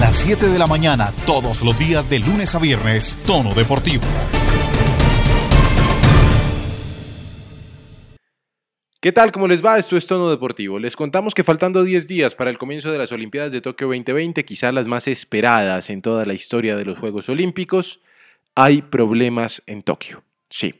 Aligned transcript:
las 0.00 0.14
7 0.16 0.46
de 0.46 0.58
la 0.58 0.68
mañana, 0.68 1.12
todos 1.26 1.62
los 1.62 1.76
días 1.76 2.08
de 2.08 2.20
lunes 2.20 2.54
a 2.54 2.60
viernes, 2.60 3.18
Tono 3.26 3.52
Deportivo. 3.52 4.04
¿Qué 9.00 9.12
tal? 9.12 9.32
¿Cómo 9.32 9.48
les 9.48 9.64
va? 9.64 9.78
Esto 9.78 9.96
es 9.96 10.06
Tono 10.06 10.30
Deportivo. 10.30 10.78
Les 10.78 10.94
contamos 10.94 11.34
que 11.34 11.42
faltando 11.42 11.82
10 11.82 12.06
días 12.06 12.34
para 12.34 12.50
el 12.50 12.58
comienzo 12.58 12.92
de 12.92 12.98
las 12.98 13.10
Olimpiadas 13.10 13.52
de 13.52 13.60
Tokio 13.60 13.88
2020, 13.88 14.44
quizás 14.44 14.72
las 14.72 14.86
más 14.86 15.08
esperadas 15.08 15.90
en 15.90 16.00
toda 16.00 16.24
la 16.24 16.34
historia 16.34 16.76
de 16.76 16.84
los 16.84 16.98
Juegos 16.98 17.28
Olímpicos, 17.28 18.00
hay 18.54 18.82
problemas 18.82 19.62
en 19.66 19.82
Tokio. 19.82 20.22
Sí. 20.48 20.74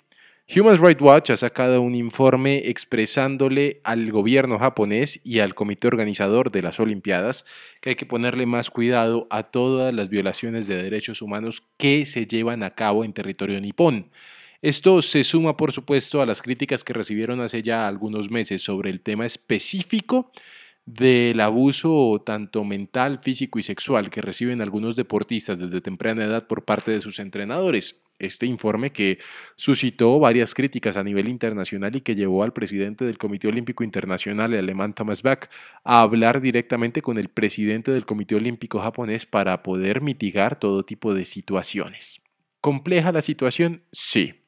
Human 0.57 0.79
Rights 0.79 1.03
Watch 1.03 1.29
ha 1.29 1.37
sacado 1.37 1.83
un 1.83 1.95
informe 1.95 2.71
expresándole 2.71 3.83
al 3.85 4.11
gobierno 4.11 4.59
japonés 4.59 5.21
y 5.23 5.41
al 5.41 5.55
comité 5.55 5.89
organizador 5.89 6.51
de 6.51 6.63
las 6.63 6.81
Olimpiadas 6.81 7.45
que 7.83 7.91
hay 7.91 7.97
que 7.97 8.07
ponerle 8.07 8.47
más 8.47 8.71
cuidado 8.71 9.27
a 9.29 9.43
todas 9.43 9.93
las 9.93 10.09
violaciones 10.09 10.67
de 10.67 10.83
derechos 10.83 11.21
humanos 11.21 11.65
que 11.77 12.07
se 12.07 12.25
llevan 12.25 12.63
a 12.63 12.71
cabo 12.71 13.05
en 13.05 13.13
territorio 13.13 13.61
nipón. 13.61 14.11
Esto 14.63 15.03
se 15.03 15.23
suma, 15.23 15.55
por 15.55 15.73
supuesto, 15.73 16.23
a 16.23 16.27
las 16.27 16.41
críticas 16.41 16.83
que 16.83 16.95
recibieron 16.95 17.43
hace 17.43 17.63
ya 17.63 17.87
algunos 17.87 18.31
meses 18.31 18.63
sobre 18.63 18.89
el 18.89 19.03
tema 19.03 19.27
específico 19.27 20.33
del 20.89 21.39
abuso 21.41 22.23
tanto 22.25 22.65
mental, 22.65 23.19
físico 23.23 23.59
y 23.59 23.63
sexual 23.63 24.09
que 24.09 24.23
reciben 24.23 24.63
algunos 24.63 24.97
deportistas 24.97 25.59
desde 25.59 25.83
temprana 25.83 26.25
edad 26.25 26.47
por 26.47 26.65
parte 26.65 26.93
de 26.93 27.03
sus 27.03 27.19
entrenadores. 27.19 28.01
Este 28.19 28.47
informe 28.47 28.91
que 28.91 29.19
suscitó 29.55 30.19
varias 30.19 30.55
críticas 30.55 30.97
a 30.97 31.05
nivel 31.05 31.29
internacional 31.29 31.95
y 31.95 32.01
que 32.01 32.15
llevó 32.15 32.43
al 32.43 32.55
presidente 32.55 33.05
del 33.05 33.19
Comité 33.19 33.49
Olímpico 33.49 33.85
Internacional, 33.85 34.55
el 34.55 34.61
alemán 34.61 34.95
Thomas 34.95 35.23
Bach, 35.23 35.51
a 35.85 36.01
hablar 36.01 36.41
directamente 36.41 37.03
con 37.03 37.19
el 37.19 37.29
presidente 37.29 37.93
del 37.93 38.07
Comité 38.07 38.35
Olímpico 38.35 38.81
japonés 38.81 39.27
para 39.27 39.63
poder 39.63 40.01
mitigar 40.01 40.59
todo 40.59 40.85
tipo 40.85 41.13
de 41.13 41.27
situaciones. 41.27 42.23
¿Compleja 42.63 43.13
la 43.13 43.21
situación? 43.21 43.83
Sí. 43.93 44.43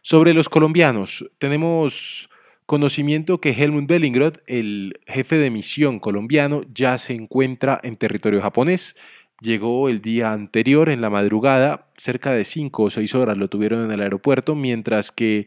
Sobre 0.00 0.32
los 0.32 0.48
colombianos, 0.48 1.28
tenemos 1.38 2.30
conocimiento 2.68 3.40
que 3.40 3.52
Helmut 3.52 3.86
Bellingrad, 3.86 4.34
el 4.46 5.00
jefe 5.06 5.38
de 5.38 5.50
misión 5.50 5.98
colombiano, 5.98 6.64
ya 6.74 6.98
se 6.98 7.14
encuentra 7.14 7.80
en 7.82 7.96
territorio 7.96 8.42
japonés. 8.42 8.94
Llegó 9.40 9.88
el 9.88 10.02
día 10.02 10.34
anterior 10.34 10.90
en 10.90 11.00
la 11.00 11.08
madrugada, 11.08 11.88
cerca 11.96 12.32
de 12.32 12.44
cinco 12.44 12.82
o 12.82 12.90
seis 12.90 13.14
horas 13.14 13.38
lo 13.38 13.48
tuvieron 13.48 13.86
en 13.86 13.90
el 13.90 14.02
aeropuerto, 14.02 14.54
mientras 14.54 15.10
que 15.10 15.46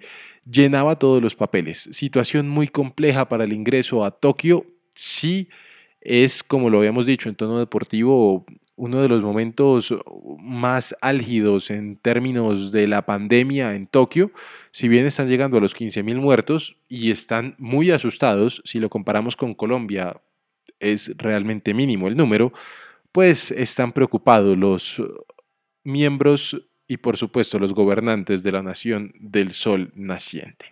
llenaba 0.50 0.98
todos 0.98 1.22
los 1.22 1.36
papeles. 1.36 1.88
Situación 1.92 2.50
muy 2.50 2.68
compleja 2.68 3.30
para 3.30 3.44
el 3.44 3.54
ingreso 3.54 4.04
a 4.04 4.10
Tokio. 4.10 4.66
Sí, 4.96 5.48
es, 6.02 6.42
como 6.42 6.72
lo 6.72 6.80
habíamos 6.80 7.06
dicho 7.06 7.30
en 7.30 7.36
tono 7.36 7.60
deportivo, 7.60 8.48
uno 8.82 9.00
de 9.00 9.10
los 9.10 9.22
momentos 9.22 9.96
más 10.40 10.96
álgidos 11.02 11.70
en 11.70 11.98
términos 11.98 12.72
de 12.72 12.88
la 12.88 13.06
pandemia 13.06 13.76
en 13.76 13.86
Tokio, 13.86 14.32
si 14.72 14.88
bien 14.88 15.06
están 15.06 15.30
llegando 15.30 15.58
a 15.58 15.62
los 15.62 15.76
15.000 15.76 16.16
muertos 16.16 16.78
y 16.90 17.12
están 17.12 17.54
muy 17.60 17.92
asustados, 17.92 18.60
si 18.66 18.80
lo 18.80 18.90
comparamos 18.90 19.36
con 19.36 19.54
Colombia, 19.54 20.20
es 20.80 21.16
realmente 21.16 21.76
mínimo 21.76 22.08
el 22.08 22.18
número, 22.18 22.54
pues 23.12 23.52
están 23.52 23.92
preocupados 23.92 24.58
los 24.58 25.00
miembros 25.84 26.60
y 26.88 26.98
por 26.98 27.18
supuesto 27.18 27.60
los 27.60 27.76
gobernantes 27.76 28.42
de 28.42 28.52
la 28.52 28.64
nación 28.64 29.14
del 29.20 29.54
sol 29.54 29.92
naciente. 29.94 30.71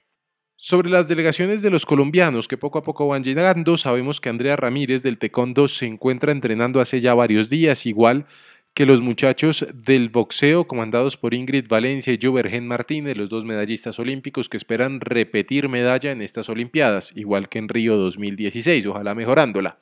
Sobre 0.61 0.89
las 0.89 1.07
delegaciones 1.07 1.61
de 1.61 1.69
los 1.69 1.85
colombianos 1.85 2.49
que 2.49 2.57
poco 2.57 2.79
a 2.79 2.83
poco 2.83 3.07
van 3.07 3.23
llegando, 3.23 3.77
sabemos 3.77 4.19
que 4.19 4.27
Andrea 4.27 4.57
Ramírez 4.57 5.03
del 5.03 5.17
Taekwondo 5.17 5.69
se 5.69 5.85
encuentra 5.85 6.33
entrenando 6.33 6.81
hace 6.81 6.99
ya 6.99 7.13
varios 7.13 7.49
días, 7.49 7.85
igual 7.85 8.25
que 8.73 8.85
los 8.85 8.99
muchachos 8.99 9.65
del 9.73 10.09
boxeo 10.09 10.67
comandados 10.67 11.15
por 11.15 11.33
Ingrid 11.33 11.69
Valencia 11.69 12.11
y 12.11 12.19
Jovergen 12.21 12.67
Martínez, 12.67 13.15
los 13.15 13.29
dos 13.29 13.45
medallistas 13.45 13.99
olímpicos 13.99 14.49
que 14.49 14.57
esperan 14.57 14.99
repetir 14.99 15.69
medalla 15.69 16.11
en 16.11 16.21
estas 16.21 16.49
Olimpiadas, 16.49 17.13
igual 17.15 17.47
que 17.47 17.59
en 17.59 17.69
Río 17.69 17.95
2016, 17.95 18.85
ojalá 18.87 19.15
mejorándola. 19.15 19.79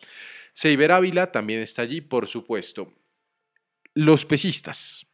Seiber 0.54 0.92
Ávila 0.92 1.32
también 1.32 1.62
está 1.62 1.82
allí, 1.82 2.02
por 2.02 2.28
supuesto. 2.28 2.94
Los 3.96 4.28
pesistas. 4.28 5.08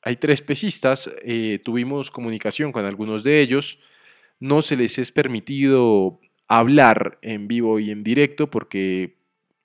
Hay 0.00 0.14
tres 0.14 0.42
pesistas, 0.42 1.10
eh, 1.24 1.60
tuvimos 1.64 2.12
comunicación 2.12 2.70
con 2.70 2.84
algunos 2.84 3.24
de 3.24 3.40
ellos 3.40 3.80
no 4.40 4.62
se 4.62 4.76
les 4.76 4.98
es 4.98 5.12
permitido 5.12 6.20
hablar 6.48 7.18
en 7.22 7.48
vivo 7.48 7.78
y 7.78 7.90
en 7.90 8.02
directo 8.02 8.50
porque 8.50 9.16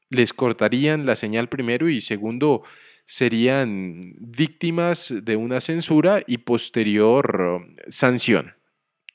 les 0.09 0.33
cortarían 0.33 1.05
la 1.05 1.15
señal 1.15 1.49
primero 1.49 1.89
y 1.89 2.01
segundo 2.01 2.63
serían 3.05 4.01
víctimas 4.19 5.13
de 5.23 5.35
una 5.35 5.61
censura 5.61 6.21
y 6.25 6.39
posterior 6.39 7.67
sanción. 7.89 8.53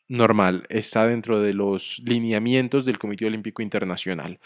Normal, 0.09 0.67
está 0.71 1.07
dentro 1.07 1.41
de 1.41 1.53
los 1.53 2.01
lineamientos 2.05 2.87
del 2.87 2.99
Comité 2.99 3.27
Olímpico 3.27 3.61
Internacional. 3.61 4.41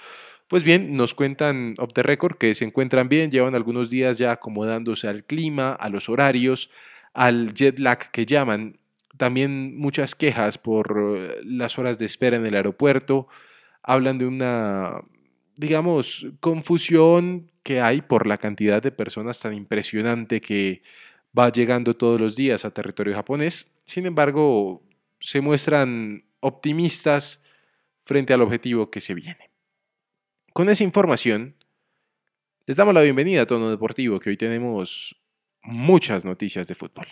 Pues 0.49 0.65
bien, 0.65 0.97
nos 0.97 1.15
cuentan 1.15 1.75
off 1.79 1.93
the 1.95 2.03
record 2.03 2.37
que 2.37 2.55
se 2.55 2.65
encuentran 2.65 3.09
bien, 3.09 3.31
llevan 3.31 3.55
algunos 3.55 3.89
días 3.89 4.19
ya 4.19 4.33
acomodándose 4.33 5.09
al 5.09 5.25
clima, 5.25 5.73
a 5.73 5.89
los 5.89 6.09
horarios, 6.09 6.69
al 7.15 7.55
jet 7.55 7.79
lag 7.79 8.11
que 8.11 8.27
llaman 8.27 8.79
también 9.17 9.77
muchas 9.77 10.15
quejas 10.15 10.59
por 10.59 11.17
eh, 11.17 11.41
las 11.45 11.79
horas 11.79 11.99
de 11.99 12.07
espera 12.07 12.37
en 12.37 12.47
el 12.47 12.55
aeropuerto. 12.55 13.29
Hablan 13.83 14.19
de 14.19 14.27
una, 14.27 15.03
digamos, 15.57 16.27
confusión 16.41 17.51
que 17.63 17.81
hay 17.81 18.03
por 18.03 18.27
la 18.27 18.39
cantidad 18.39 18.83
de 18.83 18.93
personas 18.93 19.41
tan 19.41 19.55
impresionante 19.55 20.41
que 20.41 20.83
va 21.39 21.51
llegando 21.51 21.97
todos 21.97 22.21
los 22.21 22.37
días 22.37 22.65
a 22.65 22.71
territorio 22.71 23.15
japonés. 23.15 23.69
Sin 23.85 24.07
embargo, 24.07 24.83
se 25.21 25.41
muestran 25.41 26.25
optimistas 26.41 27.41
frente 28.01 28.33
al 28.33 28.43
objetivo 28.43 28.91
que 28.91 29.01
se 29.01 29.15
viene. 29.15 29.51
Con 30.53 30.69
esa 30.69 30.85
información, 30.85 31.55
les 32.67 32.77
damos 32.77 32.95
la 32.95 33.03
bienvenida 33.03 33.43
a 33.43 33.47
Tono 33.47 33.71
Deportivo, 33.71 34.21
que 34.21 34.31
hoy 34.31 34.37
tenemos 34.37 35.17
muchas 35.63 36.25
noticias 36.25 36.67
de 36.67 36.75
fútbol. 36.75 37.07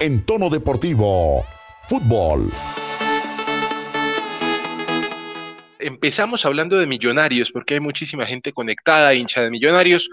En 0.00 0.24
tono 0.24 0.48
deportivo. 0.48 1.44
Fútbol. 1.82 2.50
Empezamos 5.78 6.44
hablando 6.44 6.78
de 6.78 6.86
millonarios, 6.86 7.52
porque 7.52 7.74
hay 7.74 7.80
muchísima 7.80 8.26
gente 8.26 8.52
conectada, 8.52 9.14
hincha 9.14 9.42
de 9.42 9.50
millonarios. 9.50 10.08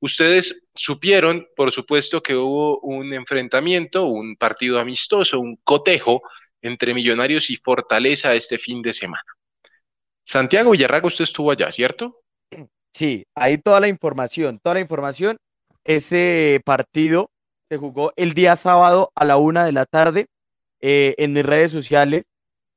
Ustedes 0.00 0.62
supieron, 0.74 1.46
por 1.54 1.70
supuesto, 1.70 2.22
que 2.22 2.34
hubo 2.34 2.80
un 2.80 3.12
enfrentamiento, 3.12 4.06
un 4.06 4.36
partido 4.36 4.78
amistoso, 4.78 5.38
un 5.38 5.56
cotejo 5.64 6.22
entre 6.62 6.94
Millonarios 6.94 7.50
y 7.50 7.56
Fortaleza 7.56 8.34
este 8.34 8.58
fin 8.58 8.82
de 8.82 8.92
semana. 8.92 9.24
Santiago 10.24 10.72
Villarraga, 10.72 11.06
usted 11.06 11.24
estuvo 11.24 11.50
allá, 11.50 11.70
¿cierto? 11.70 12.20
Sí, 12.92 13.24
ahí 13.34 13.58
toda 13.58 13.80
la 13.80 13.88
información, 13.88 14.58
toda 14.62 14.74
la 14.74 14.80
información. 14.80 15.36
Ese 15.84 16.60
partido 16.64 17.30
se 17.68 17.76
jugó 17.76 18.12
el 18.16 18.34
día 18.34 18.56
sábado 18.56 19.10
a 19.14 19.24
la 19.24 19.36
una 19.36 19.64
de 19.64 19.72
la 19.72 19.86
tarde. 19.86 20.26
Eh, 20.80 21.14
en 21.18 21.32
mis 21.32 21.44
redes 21.44 21.72
sociales 21.72 22.24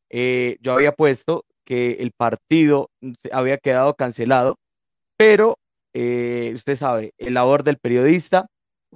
eh, 0.09 0.57
yo 0.61 0.73
había 0.73 0.93
puesto 0.93 1.45
que 1.65 1.97
el 1.99 2.11
partido 2.11 2.89
había 3.31 3.57
quedado 3.57 3.93
cancelado, 3.95 4.57
pero 5.17 5.59
eh, 5.93 6.51
usted 6.55 6.75
sabe, 6.75 7.13
el 7.17 7.35
labor 7.35 7.63
del 7.63 7.77
periodista, 7.77 8.47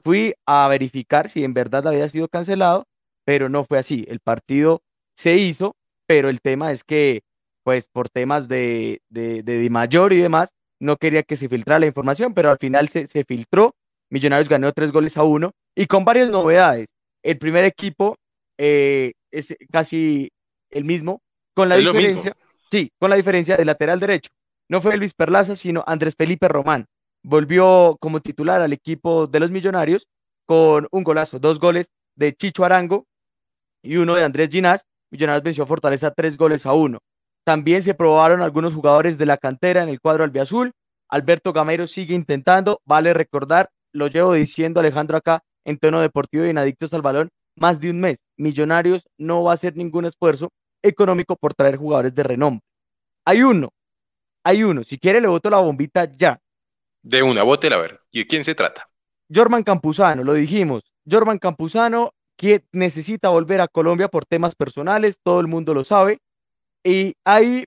fui 0.04 0.34
a 0.48 0.68
verificar 0.70 1.30
si 1.30 1.44
en 1.44 1.54
verdad 1.54 1.88
había 1.88 2.10
sido 2.10 2.28
cancelado, 2.28 2.86
pero 3.26 3.50
no 3.50 3.64
fue 3.66 3.78
así. 3.80 4.06
El 4.08 4.20
partido 4.20 4.82
se 5.16 5.36
hizo, 5.36 5.76
pero 6.08 6.30
el 6.30 6.42
tema 6.42 6.72
es 6.72 6.84
que, 6.84 7.22
pues 7.64 7.88
por 7.88 8.10
temas 8.10 8.48
de, 8.48 9.02
de, 9.10 9.68
mayor 9.70 10.14
y 10.14 10.18
demás, 10.18 10.50
no 10.80 10.98
quería 10.98 11.24
que 11.24 11.38
se 11.38 11.50
filtrara 11.50 11.80
la 11.80 11.86
información, 11.88 12.34
pero 12.34 12.50
al 12.50 12.58
final 12.58 12.90
se, 12.90 13.08
se 13.08 13.24
filtró. 13.24 13.76
Millonarios 14.10 14.50
ganó 14.50 14.72
tres 14.74 14.92
goles 14.92 15.18
a 15.18 15.24
uno 15.24 15.54
y 15.76 15.86
con 15.88 16.06
varias 16.06 16.30
novedades. 16.30 16.90
El 17.24 17.38
primer 17.38 17.66
equipo 17.66 18.18
eh, 18.58 19.14
es 19.32 19.56
casi 19.72 20.32
el 20.70 20.86
mismo, 20.86 21.22
con 21.56 21.70
la 21.70 21.78
diferencia, 21.78 22.36
sí, 22.72 22.92
con 23.00 23.10
la 23.10 23.16
diferencia 23.16 23.58
del 23.58 23.68
lateral 23.68 24.00
derecho. 24.00 24.30
No 24.70 24.82
fue 24.82 24.98
Luis 24.98 25.14
Perlaza, 25.14 25.56
sino 25.56 25.84
Andrés 25.86 26.16
Felipe 26.16 26.48
Román. 26.48 26.86
Volvió 27.24 27.98
como 28.00 28.22
titular 28.22 28.62
al 28.62 28.74
equipo 28.74 29.28
de 29.28 29.40
los 29.40 29.52
Millonarios 29.52 30.08
con 30.46 30.88
un 30.92 31.04
golazo, 31.04 31.40
dos 31.40 31.60
goles 31.60 31.92
de 32.16 32.34
Chicho 32.34 32.66
Arango 32.66 33.06
y 33.82 33.98
uno 33.98 34.16
de 34.16 34.24
Andrés 34.24 34.50
Ginás. 34.50 34.86
Millonarios 35.12 35.44
venció 35.44 35.64
a 35.64 35.68
Fortaleza 35.68 36.12
tres 36.12 36.38
goles 36.38 36.66
a 36.66 36.74
uno. 36.74 37.00
También 37.46 37.84
se 37.84 37.94
probaron 37.94 38.42
algunos 38.42 38.74
jugadores 38.74 39.18
de 39.18 39.26
la 39.26 39.38
cantera 39.38 39.84
en 39.84 39.90
el 39.90 40.00
cuadro 40.00 40.24
albiazul. 40.24 40.72
Alberto 41.10 41.54
Gamero 41.54 41.86
sigue 41.88 42.16
intentando, 42.16 42.82
vale 42.86 43.14
recordar, 43.14 43.70
lo 43.92 44.08
llevo 44.08 44.34
diciendo 44.34 44.80
Alejandro 44.80 45.18
acá, 45.18 45.44
en 45.66 45.78
tono 45.78 46.02
deportivo 46.02 46.46
y 46.46 46.50
en 46.50 46.58
Adictos 46.58 46.94
al 46.94 47.02
Balón 47.02 47.30
más 47.56 47.80
de 47.80 47.90
un 47.90 48.00
mes. 48.00 48.20
Millonarios 48.38 49.08
no 49.18 49.44
va 49.44 49.52
a 49.52 49.54
hacer 49.56 49.76
ningún 49.76 50.06
esfuerzo 50.06 50.50
económico 50.82 51.36
por 51.36 51.54
traer 51.54 51.78
jugadores 51.78 52.14
de 52.16 52.24
renombre. 52.24 52.66
Hay 53.26 53.44
uno 53.44 53.70
Hay 54.44 54.64
uno, 54.64 54.84
si 54.84 54.98
quiere 54.98 55.22
le 55.22 55.28
voto 55.28 55.50
la 55.50 55.60
bombita 55.60 56.06
ya. 56.06 56.40
De 57.02 57.24
una, 57.24 57.44
bote 57.44 57.74
a 57.74 57.78
ver. 57.78 57.98
¿Y 58.12 58.20
de 58.20 58.28
quién 58.28 58.44
se 58.44 58.56
trata? 58.56 58.90
Jorman 59.34 59.64
Campuzano, 59.64 60.24
lo 60.24 60.34
dijimos. 60.34 60.84
Jorman 61.10 61.40
Campuzano 61.40 62.12
que 62.38 62.66
necesita 62.72 63.30
volver 63.30 63.62
a 63.62 63.68
Colombia 63.68 64.08
por 64.08 64.26
temas 64.26 64.56
personales, 64.56 65.18
todo 65.24 65.40
el 65.40 65.48
mundo 65.48 65.74
lo 65.74 65.84
sabe. 65.84 66.20
Y 66.84 67.14
hay 67.24 67.66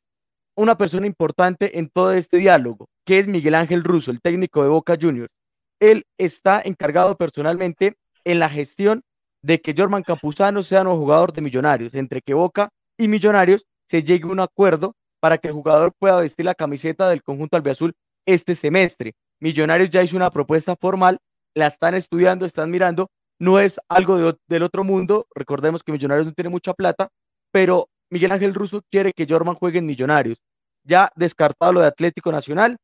una 0.55 0.77
persona 0.77 1.07
importante 1.07 1.79
en 1.79 1.89
todo 1.89 2.13
este 2.13 2.39
diálogo, 2.39 2.89
que 3.07 3.19
es 3.19 3.29
Miguel 3.29 3.55
Ángel 3.55 3.85
Russo, 3.85 4.11
el 4.11 4.21
técnico 4.21 4.63
de 4.63 4.69
Boca 4.69 4.97
Juniors. 5.01 5.33
Él 5.81 6.07
está 6.19 6.61
encargado 6.65 7.17
personalmente 7.17 7.97
en 8.25 8.39
la 8.39 8.49
gestión 8.49 9.03
de 9.43 9.61
que 9.61 9.75
Jorman 9.77 10.03
Campuzano 10.03 10.63
sea 10.63 10.83
nuevo 10.83 10.99
jugador 10.99 11.33
de 11.33 11.41
Millonarios, 11.41 11.95
entre 11.95 12.23
que 12.23 12.35
Boca 12.35 12.71
y 12.99 13.09
Millonarios 13.09 13.67
se 13.89 14.03
llegue 14.03 14.25
a 14.25 14.33
un 14.33 14.41
acuerdo 14.41 14.95
para 15.21 15.39
que 15.39 15.49
el 15.49 15.55
jugador 15.55 15.93
pueda 15.99 16.21
vestir 16.21 16.45
la 16.45 16.55
camiseta 16.55 17.09
del 17.09 17.23
conjunto 17.23 17.57
albiazul 17.57 17.95
este 18.27 18.55
semestre. 18.55 19.15
Millonarios 19.41 19.91
ya 19.91 20.03
hizo 20.03 20.17
una 20.17 20.31
propuesta 20.31 20.75
formal, 20.77 21.19
la 21.55 21.69
están 21.69 21.95
estudiando, 21.95 22.47
están 22.47 22.71
mirando, 22.71 23.11
no 23.39 23.61
es 23.61 23.79
algo 23.89 24.37
del 24.49 24.63
otro 24.63 24.83
mundo, 24.83 25.27
recordemos 25.35 25.83
que 25.83 25.93
Millonarios 25.93 26.27
no 26.27 26.33
tiene 26.33 26.51
mucha 26.51 26.75
plata, 26.75 27.09
pero 27.53 27.89
Miguel 28.11 28.33
Ángel 28.33 28.55
Russo 28.55 28.83
quiere 28.91 29.13
que 29.13 29.27
Jorman 29.29 29.55
juegue 29.55 29.79
en 29.79 29.87
Millonarios. 29.87 30.39
Ya 30.85 31.11
descartado 31.17 31.73
lo 31.73 31.81
de 31.81 31.87
Atlético 31.87 32.33
Nacional 32.33 32.77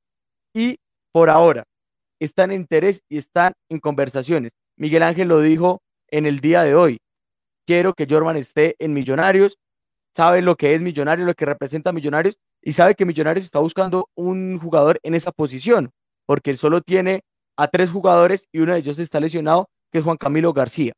y 0.55 0.79
por 1.13 1.31
ahora 1.31 1.65
están 2.25 2.51
en 2.51 2.63
interés 2.63 3.03
y 3.09 3.19
están 3.19 3.53
en 3.69 3.81
conversaciones. 3.81 4.53
Miguel 4.77 5.03
Ángel 5.03 5.29
lo 5.29 5.41
dijo 5.41 5.83
en 6.09 6.27
el 6.27 6.41
día 6.41 6.63
de 6.63 6.75
hoy. 6.75 6.99
Quiero 7.67 7.95
que 7.95 8.07
Jorman 8.09 8.37
esté 8.37 8.75
en 8.79 8.93
Millonarios, 8.93 9.57
sabe 10.15 10.43
lo 10.43 10.57
que 10.57 10.75
es 10.75 10.83
Millonarios, 10.83 11.27
lo 11.27 11.35
que 11.35 11.47
representa 11.47 11.93
Millonarios 11.93 12.37
y 12.61 12.73
sabe 12.73 12.95
que 12.95 13.05
Millonarios 13.05 13.45
está 13.45 13.59
buscando 13.59 14.09
un 14.15 14.59
jugador 14.59 14.99
en 15.03 15.15
esa 15.15 15.33
posición, 15.33 15.91
porque 16.27 16.51
él 16.51 16.59
solo 16.59 16.81
tiene 16.81 17.23
a 17.57 17.69
tres 17.69 17.91
jugadores 17.91 18.49
y 18.53 18.61
uno 18.61 18.73
de 18.73 18.81
ellos 18.81 18.99
está 18.99 19.21
lesionado, 19.21 19.69
que 19.91 19.99
es 19.99 20.05
Juan 20.05 20.17
Camilo 20.17 20.53
García. 20.53 20.93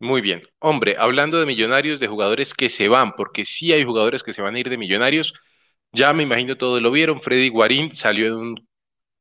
Muy 0.00 0.20
bien. 0.20 0.42
Hombre, 0.60 0.94
hablando 0.98 1.40
de 1.40 1.46
millonarios, 1.46 1.98
de 1.98 2.06
jugadores 2.06 2.54
que 2.54 2.70
se 2.70 2.88
van, 2.88 3.14
porque 3.16 3.44
sí 3.44 3.72
hay 3.72 3.84
jugadores 3.84 4.22
que 4.22 4.32
se 4.32 4.42
van 4.42 4.54
a 4.54 4.60
ir 4.60 4.68
de 4.68 4.78
millonarios, 4.78 5.34
ya 5.92 6.12
me 6.12 6.22
imagino 6.22 6.56
todos 6.56 6.80
lo 6.80 6.90
vieron, 6.90 7.20
Freddy 7.22 7.48
Guarín 7.48 7.94
salió 7.94 8.26
en 8.28 8.34
un 8.34 8.67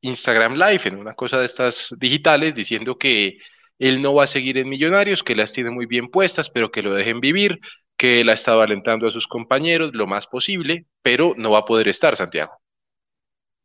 Instagram 0.02 0.56
Live, 0.56 0.82
en 0.86 0.98
una 0.98 1.14
cosa 1.14 1.40
de 1.40 1.46
estas 1.46 1.90
digitales, 1.98 2.54
diciendo 2.54 2.98
que 2.98 3.40
él 3.80 4.02
no 4.02 4.14
va 4.14 4.24
a 4.24 4.28
seguir 4.28 4.58
en 4.58 4.70
millonarios, 4.70 5.24
que 5.24 5.36
las 5.36 5.54
tiene 5.54 5.72
muy 5.72 5.86
bien 5.86 6.08
puestas, 6.08 6.50
pero 6.50 6.72
que 6.72 6.82
lo 6.82 6.94
dejen 6.94 7.20
vivir, 7.20 7.60
que 7.98 8.22
él 8.22 8.30
ha 8.30 8.34
estado 8.34 8.62
alentando 8.62 9.08
a 9.08 9.12
sus 9.12 9.28
compañeros 9.28 9.92
lo 9.94 10.08
más 10.08 10.28
posible, 10.28 10.86
pero 11.02 11.34
no 11.38 11.52
va 11.52 11.60
a 11.60 11.66
poder 11.66 11.88
estar, 11.88 12.16
Santiago. 12.16 12.54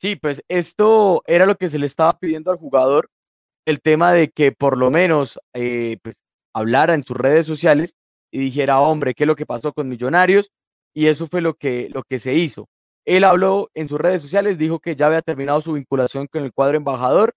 Sí, 0.00 0.16
pues 0.16 0.42
esto 0.48 1.22
era 1.26 1.46
lo 1.46 1.56
que 1.56 1.68
se 1.68 1.78
le 1.78 1.86
estaba 1.86 2.18
pidiendo 2.18 2.50
al 2.50 2.56
jugador, 2.56 3.10
el 3.66 3.80
tema 3.80 4.12
de 4.12 4.30
que 4.30 4.52
por 4.52 4.76
lo 4.76 4.90
menos 4.90 5.38
eh, 5.54 5.98
pues, 6.02 6.24
hablara 6.52 6.94
en 6.94 7.04
sus 7.04 7.16
redes 7.16 7.46
sociales 7.46 7.94
y 8.30 8.40
dijera, 8.40 8.80
hombre, 8.80 9.14
¿qué 9.14 9.24
es 9.24 9.28
lo 9.28 9.36
que 9.36 9.46
pasó 9.46 9.72
con 9.72 9.88
Millonarios? 9.88 10.50
Y 10.94 11.06
eso 11.06 11.26
fue 11.26 11.40
lo 11.40 11.54
que, 11.54 11.88
lo 11.92 12.02
que 12.02 12.18
se 12.18 12.34
hizo. 12.34 12.68
Él 13.04 13.24
habló 13.24 13.70
en 13.74 13.88
sus 13.88 14.00
redes 14.00 14.22
sociales, 14.22 14.58
dijo 14.58 14.78
que 14.78 14.96
ya 14.96 15.06
había 15.06 15.22
terminado 15.22 15.60
su 15.60 15.72
vinculación 15.72 16.26
con 16.26 16.44
el 16.44 16.52
cuadro 16.52 16.76
embajador, 16.76 17.34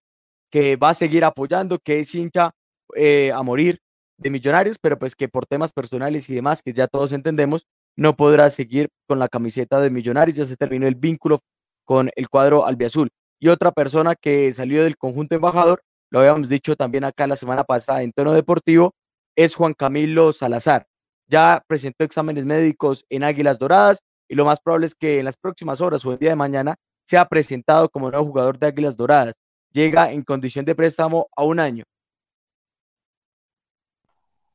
que 0.52 0.76
va 0.76 0.90
a 0.90 0.94
seguir 0.94 1.26
apoyando, 1.26 1.80
que 1.80 2.00
es 2.00 2.14
hincha 2.14 2.52
eh, 2.96 3.32
a 3.32 3.42
morir 3.44 3.80
de 4.18 4.30
Millonarios, 4.30 4.78
pero 4.80 4.98
pues 4.98 5.16
que 5.16 5.28
por 5.28 5.46
temas 5.46 5.74
personales 5.74 6.30
y 6.30 6.36
demás, 6.36 6.62
que 6.62 6.74
ya 6.74 6.88
todos 6.88 7.12
entendemos, 7.12 7.66
no 7.96 8.16
podrá 8.16 8.50
seguir 8.50 8.90
con 9.08 9.20
la 9.20 9.28
camiseta 9.28 9.80
de 9.80 9.90
Millonarios, 9.90 10.38
ya 10.38 10.46
se 10.46 10.58
terminó 10.58 10.88
el 10.88 10.96
vínculo 10.96 11.42
con 11.84 12.10
el 12.16 12.30
cuadro 12.30 12.66
albiazul. 12.66 13.10
Y 13.40 13.50
otra 13.50 13.72
persona 13.72 14.16
que 14.16 14.54
salió 14.54 14.84
del 14.84 14.98
conjunto 14.98 15.36
embajador, 15.36 15.82
lo 16.10 16.20
habíamos 16.20 16.48
dicho 16.50 16.76
también 16.76 17.04
acá 17.04 17.28
la 17.28 17.36
semana 17.36 17.64
pasada 17.64 18.04
en 18.04 18.14
tono 18.14 18.34
deportivo, 18.34 18.94
es 19.36 19.56
Juan 19.56 19.74
Camilo 19.74 20.32
Salazar. 20.32 20.88
Ya 21.28 21.64
presentó 21.68 22.04
exámenes 22.04 22.46
médicos 22.46 23.06
en 23.10 23.24
Águilas 23.24 23.58
Doradas 23.60 24.00
y 24.28 24.36
lo 24.36 24.46
más 24.46 24.60
probable 24.60 24.88
es 24.88 24.96
que 24.96 25.20
en 25.20 25.26
las 25.26 25.38
próximas 25.38 25.82
horas 25.82 26.06
o 26.06 26.12
el 26.12 26.20
día 26.20 26.30
de 26.30 26.36
mañana 26.36 26.76
sea 27.06 27.26
presentado 27.26 27.90
como 27.90 28.10
nuevo 28.10 28.26
jugador 28.26 28.58
de 28.58 28.68
Águilas 28.68 28.98
Doradas. 28.98 29.34
Llega 29.72 30.12
en 30.12 30.24
condición 30.24 30.66
de 30.66 30.76
préstamo 30.76 31.28
a 31.36 31.44
un 31.44 31.60
año. 31.60 31.84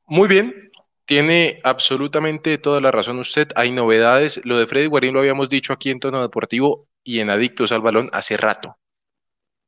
Muy 0.07 0.27
bien, 0.27 0.71
tiene 1.05 1.59
absolutamente 1.63 2.57
toda 2.57 2.81
la 2.81 2.91
razón 2.91 3.19
usted. 3.19 3.49
Hay 3.55 3.71
novedades. 3.71 4.41
Lo 4.43 4.57
de 4.57 4.67
Freddy 4.67 4.87
Guarín 4.87 5.13
lo 5.13 5.19
habíamos 5.19 5.47
dicho 5.47 5.71
aquí 5.73 5.89
en 5.91 5.99
tono 5.99 6.21
deportivo 6.21 6.87
y 7.03 7.19
en 7.19 7.29
Adictos 7.29 7.71
al 7.71 7.81
Balón 7.81 8.09
hace 8.11 8.35
rato 8.35 8.77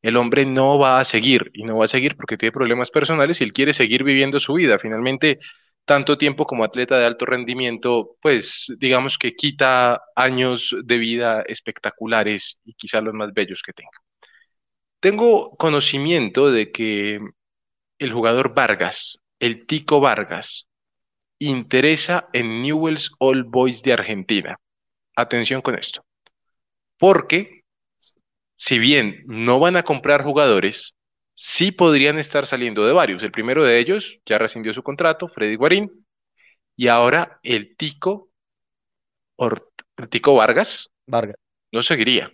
el 0.04 0.18
hombre 0.18 0.46
no 0.46 0.78
va 0.78 1.00
a 1.00 1.06
seguir 1.06 1.50
y 1.54 1.64
no 1.64 1.78
va 1.78 1.86
a 1.86 1.88
seguir 1.88 2.18
porque 2.18 2.38
tiene 2.38 2.52
problemas 2.52 2.92
personales 2.92 3.40
y 3.40 3.46
él 3.46 3.54
quiere 3.54 3.74
seguir 3.74 4.04
viviendo 4.04 4.40
su 4.40 4.54
vida. 4.54 4.78
Finalmente, 4.78 5.40
tanto 5.86 6.18
tiempo 6.18 6.46
como 6.46 6.64
atleta 6.64 6.98
de 6.98 7.06
alto 7.06 7.26
rendimiento, 7.26 8.16
pues 8.22 8.74
digamos 8.80 9.18
que 9.18 9.36
quita 9.36 10.02
años 10.16 10.76
de 10.84 10.98
vida 10.98 11.44
espectaculares 11.48 12.58
y 12.64 12.74
quizá 12.74 13.02
los 13.02 13.14
más 13.14 13.34
bellos 13.34 13.62
que 13.62 13.74
tenga. 13.74 13.92
Tengo 15.00 15.56
conocimiento 15.58 16.50
de 16.52 16.72
que 16.72 17.20
el 18.00 18.14
jugador 18.14 18.54
Vargas, 18.54 19.20
el 19.40 19.66
Tico 19.66 20.00
Vargas, 20.00 20.68
interesa 21.40 22.30
en 22.34 22.62
Newell's 22.62 23.12
All 23.20 23.44
Boys 23.44 23.84
de 23.84 23.94
Argentina. 23.94 24.58
Atención 25.16 25.62
con 25.62 25.78
esto. 25.78 26.06
Porque 26.98 27.64
si 28.56 28.80
bien 28.80 29.24
no 29.26 29.60
van 29.60 29.76
a 29.76 29.84
comprar 29.84 30.24
jugadores, 30.24 30.96
sí 31.36 31.72
podrían 31.72 32.20
estar 32.20 32.46
saliendo 32.46 32.86
de 32.86 32.94
varios. 32.94 33.24
El 33.24 33.32
primero 33.32 33.64
de 33.64 33.80
ellos 33.80 34.20
ya 34.26 34.38
rescindió 34.38 34.74
su 34.74 34.84
contrato, 34.84 35.28
Freddy 35.28 35.56
Guarín, 35.56 36.06
y 36.76 36.88
ahora 36.88 37.40
el 37.44 37.76
Tico, 37.76 38.30
Tico 40.10 40.36
Vargas, 40.36 40.90
Vargas 41.06 41.38
no 41.72 41.82
seguiría. 41.82 42.32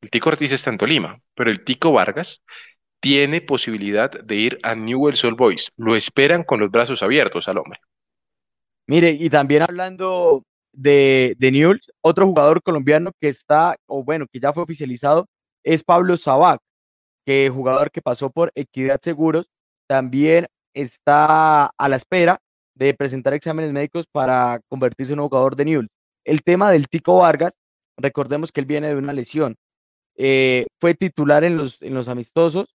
El 0.00 0.10
Tico 0.10 0.28
Ortiz 0.28 0.52
está 0.52 0.70
en 0.70 0.78
Tolima, 0.78 1.20
pero 1.34 1.50
el 1.50 1.64
Tico 1.64 1.92
Vargas 1.92 2.42
tiene 3.00 3.40
posibilidad 3.40 4.10
de 4.10 4.34
ir 4.34 4.58
a 4.62 4.74
Newell's 4.74 5.24
Old 5.24 5.36
Boys. 5.36 5.70
Lo 5.76 5.96
esperan 5.96 6.42
con 6.42 6.60
los 6.60 6.70
brazos 6.70 7.02
abiertos 7.02 7.48
al 7.48 7.58
hombre. 7.58 7.78
Mire, 8.86 9.10
y 9.10 9.30
también 9.30 9.62
hablando 9.62 10.42
de, 10.72 11.34
de 11.38 11.52
Newell's, 11.52 11.90
otro 12.02 12.26
jugador 12.26 12.62
colombiano 12.62 13.12
que 13.20 13.28
está, 13.28 13.76
o 13.86 14.04
bueno, 14.04 14.26
que 14.30 14.40
ya 14.40 14.52
fue 14.52 14.62
oficializado, 14.62 15.26
es 15.62 15.82
Pablo 15.82 16.16
Sabac, 16.16 16.60
que 17.24 17.50
jugador 17.50 17.90
que 17.90 18.02
pasó 18.02 18.30
por 18.30 18.52
Equidad 18.54 19.00
Seguros, 19.02 19.48
también 19.86 20.46
está 20.74 21.66
a 21.66 21.88
la 21.88 21.96
espera 21.96 22.40
de 22.74 22.94
presentar 22.94 23.34
exámenes 23.34 23.72
médicos 23.72 24.06
para 24.10 24.60
convertirse 24.68 25.12
en 25.12 25.20
un 25.20 25.28
jugador 25.28 25.56
de 25.56 25.64
Newell. 25.64 25.88
El 26.24 26.42
tema 26.42 26.70
del 26.70 26.88
Tico 26.88 27.18
Vargas, 27.18 27.54
recordemos 27.96 28.50
que 28.50 28.60
él 28.60 28.66
viene 28.66 28.88
de 28.88 28.96
una 28.96 29.12
lesión. 29.12 29.56
Eh, 30.16 30.66
fue 30.80 30.94
titular 30.94 31.44
en 31.44 31.56
los, 31.56 31.80
en 31.82 31.94
los 31.94 32.08
amistosos, 32.08 32.74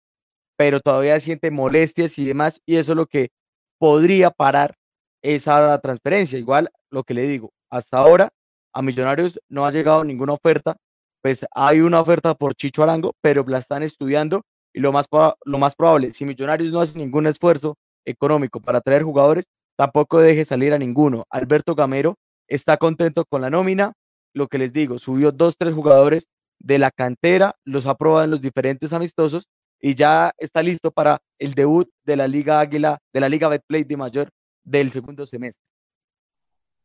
pero 0.57 0.79
todavía 0.79 1.19
siente 1.19 1.51
molestias 1.51 2.17
y 2.19 2.25
demás, 2.25 2.61
y 2.65 2.77
eso 2.77 2.93
es 2.93 2.95
lo 2.95 3.07
que 3.07 3.29
podría 3.77 4.31
parar 4.31 4.75
esa 5.21 5.79
transferencia. 5.79 6.39
Igual 6.39 6.69
lo 6.89 7.03
que 7.03 7.13
le 7.13 7.23
digo, 7.23 7.51
hasta 7.69 7.97
ahora 7.97 8.29
a 8.73 8.81
Millonarios 8.81 9.39
no 9.49 9.65
ha 9.65 9.71
llegado 9.71 10.03
ninguna 10.03 10.33
oferta 10.33 10.77
pues 11.21 11.45
hay 11.51 11.81
una 11.81 12.01
oferta 12.01 12.35
por 12.35 12.55
Chicho 12.55 12.83
Arango, 12.83 13.13
pero 13.21 13.43
la 13.47 13.57
están 13.57 13.83
estudiando 13.83 14.43
y 14.73 14.79
lo 14.79 14.91
más, 14.91 15.07
lo 15.45 15.57
más 15.57 15.75
probable, 15.75 16.13
si 16.13 16.25
Millonarios 16.25 16.71
no 16.71 16.81
hace 16.81 16.97
ningún 16.97 17.27
esfuerzo 17.27 17.77
económico 18.05 18.59
para 18.59 18.81
traer 18.81 19.03
jugadores, 19.03 19.45
tampoco 19.75 20.19
deje 20.19 20.45
salir 20.45 20.73
a 20.73 20.77
ninguno. 20.77 21.25
Alberto 21.29 21.75
Gamero 21.75 22.15
está 22.47 22.77
contento 22.77 23.25
con 23.25 23.41
la 23.41 23.49
nómina, 23.49 23.93
lo 24.33 24.47
que 24.47 24.57
les 24.57 24.71
digo, 24.71 24.99
subió 24.99 25.31
dos, 25.31 25.55
tres 25.57 25.73
jugadores 25.73 26.27
de 26.59 26.79
la 26.79 26.91
cantera, 26.91 27.55
los 27.63 27.85
ha 27.85 27.95
probado 27.95 28.25
en 28.25 28.31
los 28.31 28.41
diferentes 28.41 28.93
amistosos 28.93 29.47
y 29.79 29.95
ya 29.95 30.31
está 30.37 30.61
listo 30.61 30.91
para 30.91 31.19
el 31.39 31.53
debut 31.53 31.89
de 32.03 32.17
la 32.17 32.27
Liga 32.27 32.59
Águila, 32.59 32.99
de 33.13 33.19
la 33.19 33.29
Liga 33.29 33.47
Betplay 33.47 33.83
de 33.83 33.97
Mayor 33.97 34.29
del 34.63 34.91
segundo 34.91 35.25
semestre. 35.25 35.68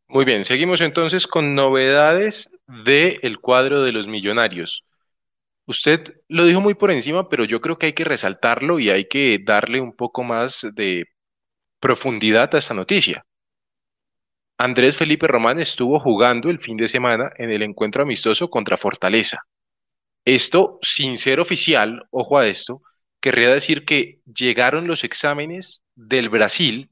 Muy 0.08 0.24
bien, 0.24 0.44
seguimos 0.44 0.80
entonces 0.80 1.26
con 1.26 1.54
novedades 1.54 2.48
del 2.66 3.38
cuadro 3.40 3.82
de 3.82 3.92
los 3.92 4.06
millonarios. 4.06 4.84
Usted 5.66 6.14
lo 6.28 6.46
dijo 6.46 6.60
muy 6.60 6.74
por 6.74 6.90
encima, 6.90 7.28
pero 7.28 7.44
yo 7.44 7.60
creo 7.60 7.78
que 7.78 7.86
hay 7.86 7.92
que 7.94 8.04
resaltarlo 8.04 8.78
y 8.80 8.90
hay 8.90 9.06
que 9.08 9.38
darle 9.44 9.80
un 9.80 9.94
poco 9.96 10.22
más 10.24 10.66
de 10.74 11.06
profundidad 11.80 12.54
a 12.54 12.58
esta 12.58 12.74
noticia. 12.74 13.24
Andrés 14.58 14.96
Felipe 14.96 15.26
Román 15.28 15.60
estuvo 15.60 15.98
jugando 16.00 16.50
el 16.50 16.58
fin 16.60 16.76
de 16.76 16.88
semana 16.88 17.30
en 17.36 17.50
el 17.50 17.62
encuentro 17.62 18.02
amistoso 18.02 18.50
contra 18.50 18.76
Fortaleza. 18.76 19.40
Esto, 20.24 20.78
sin 20.82 21.18
ser 21.18 21.40
oficial, 21.40 22.06
ojo 22.10 22.38
a 22.38 22.46
esto, 22.48 22.82
querría 23.20 23.52
decir 23.52 23.84
que 23.84 24.20
llegaron 24.26 24.86
los 24.86 25.04
exámenes 25.04 25.82
del 25.94 26.28
Brasil 26.28 26.90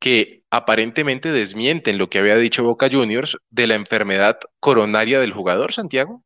que 0.00 0.44
aparentemente 0.50 1.32
desmienten 1.32 1.98
lo 1.98 2.08
que 2.08 2.18
había 2.18 2.36
dicho 2.36 2.62
Boca 2.62 2.88
Juniors 2.90 3.36
de 3.50 3.66
la 3.66 3.74
enfermedad 3.74 4.38
coronaria 4.60 5.20
del 5.20 5.32
jugador, 5.32 5.72
Santiago? 5.72 6.22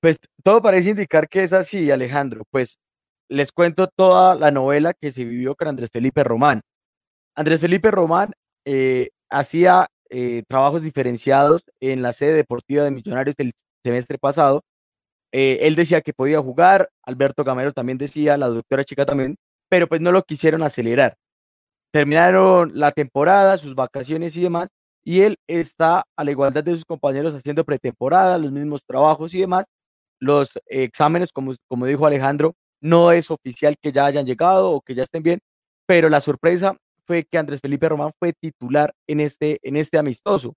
Pues 0.00 0.18
todo 0.42 0.60
parece 0.62 0.90
indicar 0.90 1.28
que 1.28 1.42
es 1.42 1.52
así, 1.52 1.90
Alejandro. 1.90 2.44
Pues 2.50 2.78
les 3.28 3.52
cuento 3.52 3.88
toda 3.88 4.34
la 4.34 4.50
novela 4.50 4.94
que 4.94 5.12
se 5.12 5.24
vivió 5.24 5.54
con 5.54 5.68
Andrés 5.68 5.90
Felipe 5.92 6.24
Román. 6.24 6.62
Andrés 7.34 7.60
Felipe 7.60 7.90
Román 7.90 8.32
eh, 8.64 9.10
hacía 9.30 9.86
eh, 10.10 10.42
trabajos 10.48 10.82
diferenciados 10.82 11.62
en 11.80 12.02
la 12.02 12.12
sede 12.12 12.34
deportiva 12.34 12.84
de 12.84 12.90
Millonarios 12.90 13.36
del 13.36 13.52
semestre 13.84 14.18
pasado. 14.18 14.62
Eh, 15.32 15.60
él 15.62 15.76
decía 15.76 16.02
que 16.02 16.12
podía 16.12 16.40
jugar, 16.40 16.90
Alberto 17.04 17.44
Gamero 17.44 17.72
también 17.72 17.96
decía, 17.96 18.36
la 18.36 18.48
doctora 18.48 18.84
Chica 18.84 19.06
también, 19.06 19.36
pero 19.70 19.88
pues 19.88 20.00
no 20.02 20.12
lo 20.12 20.22
quisieron 20.24 20.62
acelerar. 20.62 21.16
Terminaron 21.92 22.72
la 22.74 22.90
temporada, 22.92 23.58
sus 23.58 23.74
vacaciones 23.74 24.36
y 24.36 24.42
demás, 24.42 24.68
y 25.04 25.22
él 25.22 25.36
está 25.46 26.04
a 26.16 26.24
la 26.24 26.30
igualdad 26.30 26.64
de 26.64 26.72
sus 26.72 26.84
compañeros 26.84 27.34
haciendo 27.34 27.64
pretemporada, 27.64 28.38
los 28.38 28.52
mismos 28.52 28.80
trabajos 28.86 29.34
y 29.34 29.40
demás. 29.40 29.66
Los 30.20 30.58
exámenes, 30.66 31.32
como, 31.32 31.54
como 31.68 31.86
dijo 31.86 32.06
Alejandro, 32.06 32.54
no 32.80 33.12
es 33.12 33.30
oficial 33.30 33.76
que 33.80 33.92
ya 33.92 34.06
hayan 34.06 34.26
llegado 34.26 34.72
o 34.72 34.80
que 34.80 34.94
ya 34.94 35.02
estén 35.04 35.22
bien, 35.22 35.40
pero 35.86 36.08
la 36.08 36.20
sorpresa 36.20 36.76
fue 37.06 37.24
que 37.24 37.38
Andrés 37.38 37.60
Felipe 37.60 37.88
Román 37.88 38.12
fue 38.18 38.32
titular 38.32 38.94
en 39.06 39.20
este, 39.20 39.58
en 39.62 39.76
este 39.76 39.98
amistoso. 39.98 40.54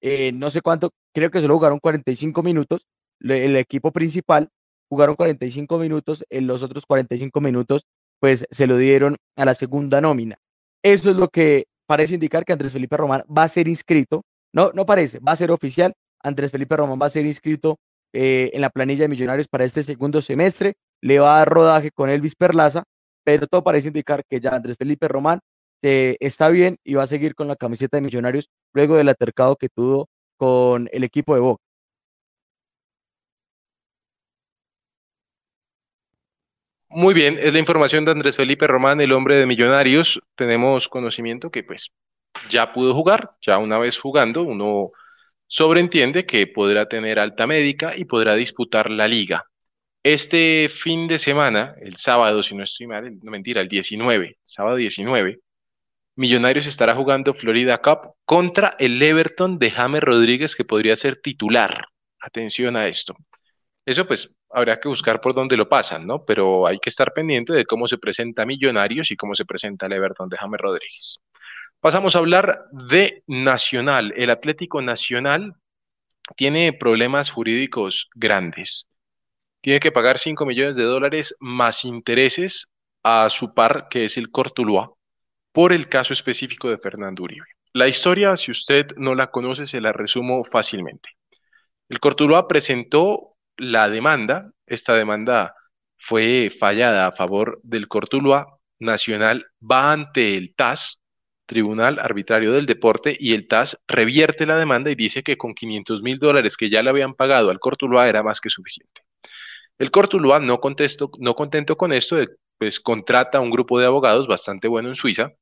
Eh, 0.00 0.32
no 0.32 0.50
sé 0.50 0.60
cuánto, 0.60 0.90
creo 1.14 1.30
que 1.30 1.40
solo 1.40 1.54
jugaron 1.54 1.78
45 1.80 2.42
minutos. 2.42 2.86
El 3.20 3.56
equipo 3.56 3.92
principal 3.92 4.50
jugaron 4.90 5.16
45 5.16 5.78
minutos, 5.78 6.24
en 6.30 6.46
los 6.46 6.62
otros 6.62 6.84
45 6.86 7.40
minutos 7.40 7.86
pues 8.20 8.46
se 8.50 8.66
lo 8.66 8.76
dieron 8.78 9.16
a 9.36 9.44
la 9.44 9.54
segunda 9.54 10.00
nómina. 10.00 10.38
Eso 10.84 11.10
es 11.10 11.16
lo 11.16 11.28
que 11.30 11.64
parece 11.86 12.14
indicar 12.14 12.44
que 12.44 12.52
Andrés 12.52 12.72
Felipe 12.72 12.98
Román 12.98 13.22
va 13.26 13.44
a 13.44 13.48
ser 13.48 13.68
inscrito. 13.68 14.22
No, 14.52 14.70
no 14.74 14.84
parece, 14.84 15.18
va 15.18 15.32
a 15.32 15.36
ser 15.36 15.50
oficial. 15.50 15.94
Andrés 16.22 16.50
Felipe 16.50 16.76
Román 16.76 16.98
va 17.00 17.06
a 17.06 17.10
ser 17.10 17.24
inscrito 17.24 17.78
eh, 18.12 18.50
en 18.52 18.60
la 18.60 18.68
planilla 18.68 19.04
de 19.04 19.08
Millonarios 19.08 19.48
para 19.48 19.64
este 19.64 19.82
segundo 19.82 20.20
semestre. 20.20 20.74
Le 21.00 21.18
va 21.20 21.36
a 21.36 21.38
dar 21.38 21.48
rodaje 21.48 21.90
con 21.90 22.10
Elvis 22.10 22.34
Perlaza, 22.34 22.84
pero 23.24 23.46
todo 23.46 23.64
parece 23.64 23.88
indicar 23.88 24.24
que 24.28 24.40
ya 24.40 24.50
Andrés 24.50 24.76
Felipe 24.76 25.08
Román 25.08 25.40
eh, 25.82 26.16
está 26.20 26.50
bien 26.50 26.76
y 26.84 26.94
va 26.94 27.04
a 27.04 27.06
seguir 27.06 27.34
con 27.34 27.48
la 27.48 27.56
camiseta 27.56 27.96
de 27.96 28.02
Millonarios 28.02 28.50
luego 28.74 28.96
del 28.96 29.08
atercado 29.08 29.56
que 29.56 29.70
tuvo 29.70 30.08
con 30.36 30.90
el 30.92 31.02
equipo 31.04 31.34
de 31.34 31.40
Boca. 31.40 31.63
Muy 36.96 37.12
bien, 37.12 37.40
es 37.42 37.52
la 37.52 37.58
información 37.58 38.04
de 38.04 38.12
Andrés 38.12 38.36
Felipe 38.36 38.68
Román, 38.68 39.00
el 39.00 39.10
hombre 39.10 39.34
de 39.34 39.46
Millonarios. 39.46 40.20
Tenemos 40.36 40.88
conocimiento 40.88 41.50
que 41.50 41.64
pues 41.64 41.90
ya 42.48 42.72
pudo 42.72 42.94
jugar, 42.94 43.32
ya 43.44 43.58
una 43.58 43.78
vez 43.78 43.98
jugando, 43.98 44.44
uno 44.44 44.92
sobreentiende 45.48 46.24
que 46.24 46.46
podrá 46.46 46.86
tener 46.88 47.18
alta 47.18 47.48
médica 47.48 47.96
y 47.96 48.04
podrá 48.04 48.36
disputar 48.36 48.90
la 48.90 49.08
liga. 49.08 49.44
Este 50.04 50.68
fin 50.68 51.08
de 51.08 51.18
semana, 51.18 51.74
el 51.80 51.96
sábado, 51.96 52.44
si 52.44 52.54
no 52.54 52.62
estoy 52.62 52.86
mal, 52.86 53.18
no 53.20 53.30
mentira, 53.32 53.60
el 53.60 53.68
19, 53.68 54.38
sábado 54.44 54.76
19, 54.76 55.40
Millonarios 56.14 56.66
estará 56.66 56.94
jugando 56.94 57.34
Florida 57.34 57.78
Cup 57.78 58.14
contra 58.24 58.76
el 58.78 59.02
Everton 59.02 59.58
de 59.58 59.72
James 59.72 60.00
Rodríguez, 60.00 60.54
que 60.54 60.64
podría 60.64 60.94
ser 60.94 61.20
titular. 61.20 61.86
Atención 62.20 62.76
a 62.76 62.86
esto. 62.86 63.16
Eso 63.84 64.06
pues 64.06 64.32
habrá 64.54 64.78
que 64.78 64.88
buscar 64.88 65.20
por 65.20 65.34
dónde 65.34 65.56
lo 65.56 65.68
pasan, 65.68 66.06
¿no? 66.06 66.24
Pero 66.24 66.66
hay 66.66 66.78
que 66.78 66.88
estar 66.88 67.12
pendiente 67.12 67.52
de 67.52 67.66
cómo 67.66 67.88
se 67.88 67.98
presenta 67.98 68.46
Millonarios 68.46 69.10
y 69.10 69.16
cómo 69.16 69.34
se 69.34 69.44
presenta 69.44 69.86
el 69.86 69.92
Everton 69.92 70.28
de 70.28 70.36
James 70.36 70.60
Rodríguez. 70.60 71.18
Pasamos 71.80 72.14
a 72.14 72.20
hablar 72.20 72.64
de 72.70 73.22
Nacional. 73.26 74.14
El 74.16 74.30
Atlético 74.30 74.80
Nacional 74.80 75.54
tiene 76.36 76.72
problemas 76.72 77.30
jurídicos 77.30 78.08
grandes. 78.14 78.86
Tiene 79.60 79.80
que 79.80 79.92
pagar 79.92 80.18
5 80.18 80.46
millones 80.46 80.76
de 80.76 80.84
dólares 80.84 81.34
más 81.40 81.84
intereses 81.84 82.68
a 83.02 83.28
su 83.30 83.54
par, 83.54 83.88
que 83.90 84.04
es 84.04 84.16
el 84.16 84.30
Cortuluá, 84.30 84.92
por 85.52 85.72
el 85.72 85.88
caso 85.88 86.12
específico 86.12 86.70
de 86.70 86.78
Fernando 86.78 87.24
Uribe. 87.24 87.46
La 87.72 87.88
historia, 87.88 88.36
si 88.36 88.52
usted 88.52 88.86
no 88.96 89.14
la 89.14 89.32
conoce, 89.32 89.66
se 89.66 89.80
la 89.80 89.92
resumo 89.92 90.44
fácilmente. 90.44 91.08
El 91.88 91.98
Cortuluá 91.98 92.46
presentó 92.48 93.33
la 93.56 93.88
demanda, 93.88 94.50
esta 94.66 94.94
demanda 94.94 95.54
fue 95.98 96.50
fallada 96.58 97.06
a 97.06 97.12
favor 97.12 97.60
del 97.62 97.88
Cortuluá 97.88 98.58
Nacional, 98.78 99.46
va 99.60 99.92
ante 99.92 100.36
el 100.36 100.54
TAS, 100.54 101.00
Tribunal 101.46 101.98
Arbitrario 101.98 102.52
del 102.52 102.66
Deporte, 102.66 103.16
y 103.18 103.34
el 103.34 103.48
TAS 103.48 103.78
revierte 103.86 104.46
la 104.46 104.56
demanda 104.56 104.90
y 104.90 104.94
dice 104.94 105.22
que 105.22 105.36
con 105.36 105.54
500 105.54 106.02
mil 106.02 106.18
dólares 106.18 106.56
que 106.56 106.70
ya 106.70 106.82
le 106.82 106.90
habían 106.90 107.14
pagado 107.14 107.50
al 107.50 107.60
Cortuluá 107.60 108.08
era 108.08 108.22
más 108.22 108.40
que 108.40 108.50
suficiente. 108.50 109.02
El 109.78 109.90
Cortuluá, 109.90 110.40
no, 110.40 110.60
no 111.18 111.34
contento 111.34 111.76
con 111.76 111.92
esto, 111.92 112.16
pues 112.58 112.80
contrata 112.80 113.38
a 113.38 113.40
un 113.40 113.50
grupo 113.50 113.78
de 113.78 113.86
abogados 113.86 114.26
bastante 114.26 114.68
bueno 114.68 114.88
en 114.88 114.94
Suiza, 114.94 115.32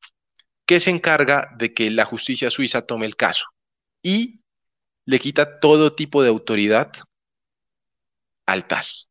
que 0.66 0.80
se 0.80 0.90
encarga 0.90 1.50
de 1.56 1.74
que 1.74 1.90
la 1.90 2.04
justicia 2.04 2.50
suiza 2.50 2.82
tome 2.82 3.06
el 3.06 3.16
caso 3.16 3.46
y 4.02 4.40
le 5.04 5.18
quita 5.18 5.60
todo 5.60 5.92
tipo 5.92 6.22
de 6.22 6.28
autoridad 6.28 6.92
al 8.46 8.66
TAS. 8.66 9.08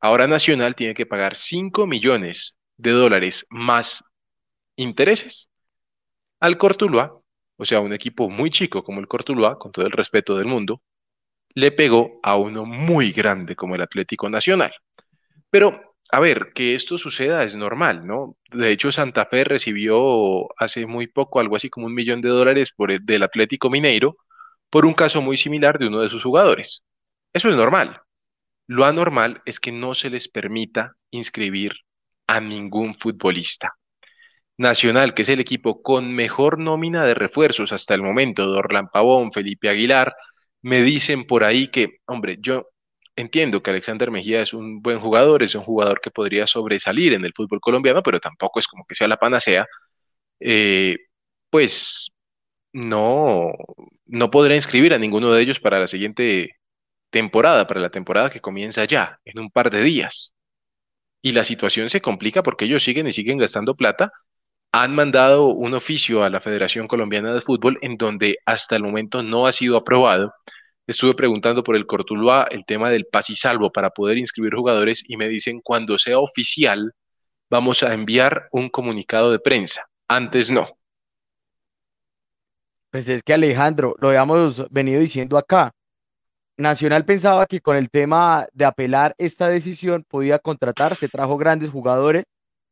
Ahora 0.00 0.26
Nacional 0.26 0.74
tiene 0.74 0.94
que 0.94 1.06
pagar 1.06 1.36
5 1.36 1.86
millones 1.86 2.56
de 2.76 2.92
dólares 2.92 3.46
más 3.50 4.04
intereses 4.76 5.48
al 6.40 6.56
Cortuluá, 6.56 7.18
o 7.56 7.64
sea, 7.64 7.80
un 7.80 7.92
equipo 7.92 8.30
muy 8.30 8.50
chico 8.50 8.84
como 8.84 9.00
el 9.00 9.08
Cortuluá, 9.08 9.58
con 9.58 9.72
todo 9.72 9.86
el 9.86 9.92
respeto 9.92 10.36
del 10.36 10.46
mundo, 10.46 10.82
le 11.54 11.72
pegó 11.72 12.20
a 12.22 12.36
uno 12.36 12.64
muy 12.64 13.12
grande 13.12 13.56
como 13.56 13.74
el 13.74 13.82
Atlético 13.82 14.30
Nacional. 14.30 14.72
Pero 15.50 15.88
a 16.10 16.20
ver, 16.20 16.52
que 16.54 16.74
esto 16.74 16.96
suceda 16.96 17.44
es 17.44 17.54
normal, 17.54 18.06
¿no? 18.06 18.36
De 18.50 18.70
hecho, 18.72 18.90
Santa 18.92 19.26
Fe 19.26 19.44
recibió 19.44 20.48
hace 20.58 20.86
muy 20.86 21.06
poco 21.06 21.40
algo 21.40 21.56
así 21.56 21.68
como 21.68 21.86
un 21.86 21.94
millón 21.94 22.22
de 22.22 22.30
dólares 22.30 22.70
por 22.74 22.90
el, 22.90 23.04
del 23.04 23.22
Atlético 23.22 23.68
Mineiro 23.70 24.16
por 24.70 24.86
un 24.86 24.94
caso 24.94 25.22
muy 25.22 25.36
similar 25.36 25.78
de 25.78 25.86
uno 25.88 26.00
de 26.00 26.08
sus 26.08 26.22
jugadores. 26.22 26.82
Eso 27.32 27.50
es 27.50 27.56
normal. 27.56 28.00
Lo 28.68 28.84
anormal 28.84 29.42
es 29.46 29.60
que 29.60 29.72
no 29.72 29.94
se 29.94 30.10
les 30.10 30.28
permita 30.28 30.94
inscribir 31.10 31.72
a 32.26 32.40
ningún 32.40 32.94
futbolista. 32.94 33.72
Nacional, 34.58 35.14
que 35.14 35.22
es 35.22 35.28
el 35.30 35.40
equipo 35.40 35.82
con 35.82 36.12
mejor 36.14 36.58
nómina 36.58 37.04
de 37.06 37.14
refuerzos 37.14 37.72
hasta 37.72 37.94
el 37.94 38.02
momento, 38.02 38.46
Dorlan 38.46 38.88
Pavón, 38.88 39.32
Felipe 39.32 39.70
Aguilar, 39.70 40.14
me 40.62 40.82
dicen 40.82 41.24
por 41.26 41.44
ahí 41.44 41.70
que, 41.70 41.98
hombre, 42.06 42.38
yo 42.40 42.68
entiendo 43.16 43.62
que 43.62 43.70
Alexander 43.70 44.10
Mejía 44.10 44.42
es 44.42 44.52
un 44.52 44.82
buen 44.82 44.98
jugador, 45.00 45.42
es 45.42 45.54
un 45.54 45.62
jugador 45.64 46.00
que 46.00 46.10
podría 46.10 46.46
sobresalir 46.46 47.14
en 47.14 47.24
el 47.24 47.32
fútbol 47.34 47.60
colombiano, 47.60 48.02
pero 48.02 48.20
tampoco 48.20 48.60
es 48.60 48.66
como 48.66 48.84
que 48.86 48.94
sea 48.94 49.08
la 49.08 49.16
panacea, 49.16 49.66
eh, 50.40 50.96
pues 51.50 52.10
no, 52.72 53.52
no 54.06 54.30
podrá 54.30 54.54
inscribir 54.56 54.94
a 54.94 54.98
ninguno 54.98 55.30
de 55.32 55.42
ellos 55.42 55.60
para 55.60 55.80
la 55.80 55.86
siguiente 55.88 56.58
temporada, 57.10 57.66
para 57.66 57.80
la 57.80 57.90
temporada 57.90 58.30
que 58.30 58.40
comienza 58.40 58.84
ya, 58.84 59.20
en 59.24 59.38
un 59.40 59.50
par 59.50 59.70
de 59.70 59.82
días. 59.82 60.32
Y 61.22 61.32
la 61.32 61.44
situación 61.44 61.90
se 61.90 62.00
complica 62.00 62.42
porque 62.42 62.66
ellos 62.66 62.82
siguen 62.82 63.06
y 63.08 63.12
siguen 63.12 63.38
gastando 63.38 63.74
plata. 63.74 64.12
Han 64.72 64.94
mandado 64.94 65.48
un 65.48 65.74
oficio 65.74 66.24
a 66.24 66.30
la 66.30 66.40
Federación 66.40 66.88
Colombiana 66.88 67.34
de 67.34 67.40
Fútbol 67.40 67.78
en 67.82 67.96
donde 67.96 68.38
hasta 68.46 68.76
el 68.76 68.82
momento 68.82 69.22
no 69.22 69.46
ha 69.46 69.52
sido 69.52 69.76
aprobado 69.76 70.32
Estuve 70.88 71.14
preguntando 71.14 71.62
por 71.62 71.76
el 71.76 71.84
Cortuluá 71.84 72.48
el 72.50 72.64
tema 72.64 72.88
del 72.88 73.04
pas 73.04 73.28
y 73.28 73.36
salvo 73.36 73.70
para 73.70 73.90
poder 73.90 74.16
inscribir 74.16 74.54
jugadores 74.54 75.04
y 75.06 75.18
me 75.18 75.28
dicen 75.28 75.60
cuando 75.62 75.98
sea 75.98 76.18
oficial 76.18 76.94
vamos 77.50 77.82
a 77.82 77.92
enviar 77.92 78.48
un 78.52 78.70
comunicado 78.70 79.30
de 79.30 79.38
prensa. 79.38 79.82
Antes 80.08 80.48
no. 80.48 80.66
Pues 82.90 83.06
es 83.06 83.22
que 83.22 83.34
Alejandro, 83.34 83.96
lo 84.00 84.08
habíamos 84.08 84.66
venido 84.70 84.98
diciendo 84.98 85.36
acá. 85.36 85.72
Nacional 86.58 87.04
pensaba 87.04 87.46
que 87.46 87.60
con 87.60 87.76
el 87.76 87.88
tema 87.88 88.48
de 88.52 88.64
apelar 88.64 89.14
esta 89.18 89.48
decisión 89.48 90.04
podía 90.08 90.40
contratar, 90.40 90.96
se 90.96 91.08
trajo 91.08 91.36
grandes 91.36 91.70
jugadores. 91.70 92.24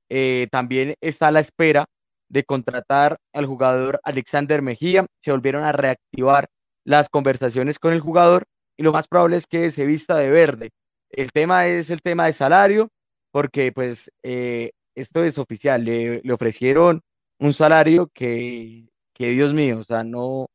Eh, 0.09 0.49
también 0.51 0.95
está 1.01 1.29
a 1.29 1.31
la 1.31 1.39
espera 1.39 1.87
de 2.29 2.43
contratar 2.43 3.19
al 3.33 3.47
jugador 3.47 4.01
Alexander 4.03 4.61
Mejía. 4.61 5.07
Se 5.23 5.31
volvieron 5.31 5.63
a 5.63 5.71
reactivar 5.71 6.49
las 6.85 7.09
conversaciones 7.09 7.79
con 7.79 7.93
el 7.93 8.01
jugador 8.01 8.45
y 8.77 8.83
lo 8.83 8.93
más 8.93 9.07
probable 9.07 9.37
es 9.37 9.47
que 9.47 9.71
se 9.71 9.87
vista 9.87 10.17
de 10.17 10.31
verde. 10.31 10.71
El 11.11 11.31
tema 11.31 11.67
es 11.67 11.89
el 11.91 12.03
tema 12.03 12.27
de 12.27 12.33
salario, 12.33 12.89
porque 13.31 13.71
pues 13.71 14.11
eh, 14.25 14.73
esto 14.97 15.23
es 15.23 15.39
oficial, 15.39 15.85
le, 15.85 16.23
ofrecieron 16.33 17.03
un 17.39 17.53
salario 17.53 18.11
que, 18.13 18.89
que, 19.15 19.29
Dios 19.31 19.55
mío, 19.55 19.79
o 19.79 19.85
sea, 19.85 20.03
no, 20.03 20.47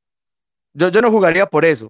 yo, 0.74 0.90
yo 0.90 1.02
no 1.02 1.12
jugaría 1.12 1.46
por 1.46 1.64
eso. 1.64 1.90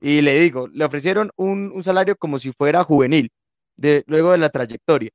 Y 0.00 0.20
le 0.20 0.40
digo, 0.40 0.68
le 0.68 0.84
ofrecieron 0.84 1.30
un, 1.36 1.72
un 1.74 1.82
salario 1.82 2.16
como 2.16 2.38
si 2.38 2.52
fuera 2.52 2.84
juvenil, 2.84 3.30
de, 3.76 4.04
luego 4.06 4.32
de 4.32 4.38
la 4.38 4.50
trayectoria. 4.50 5.10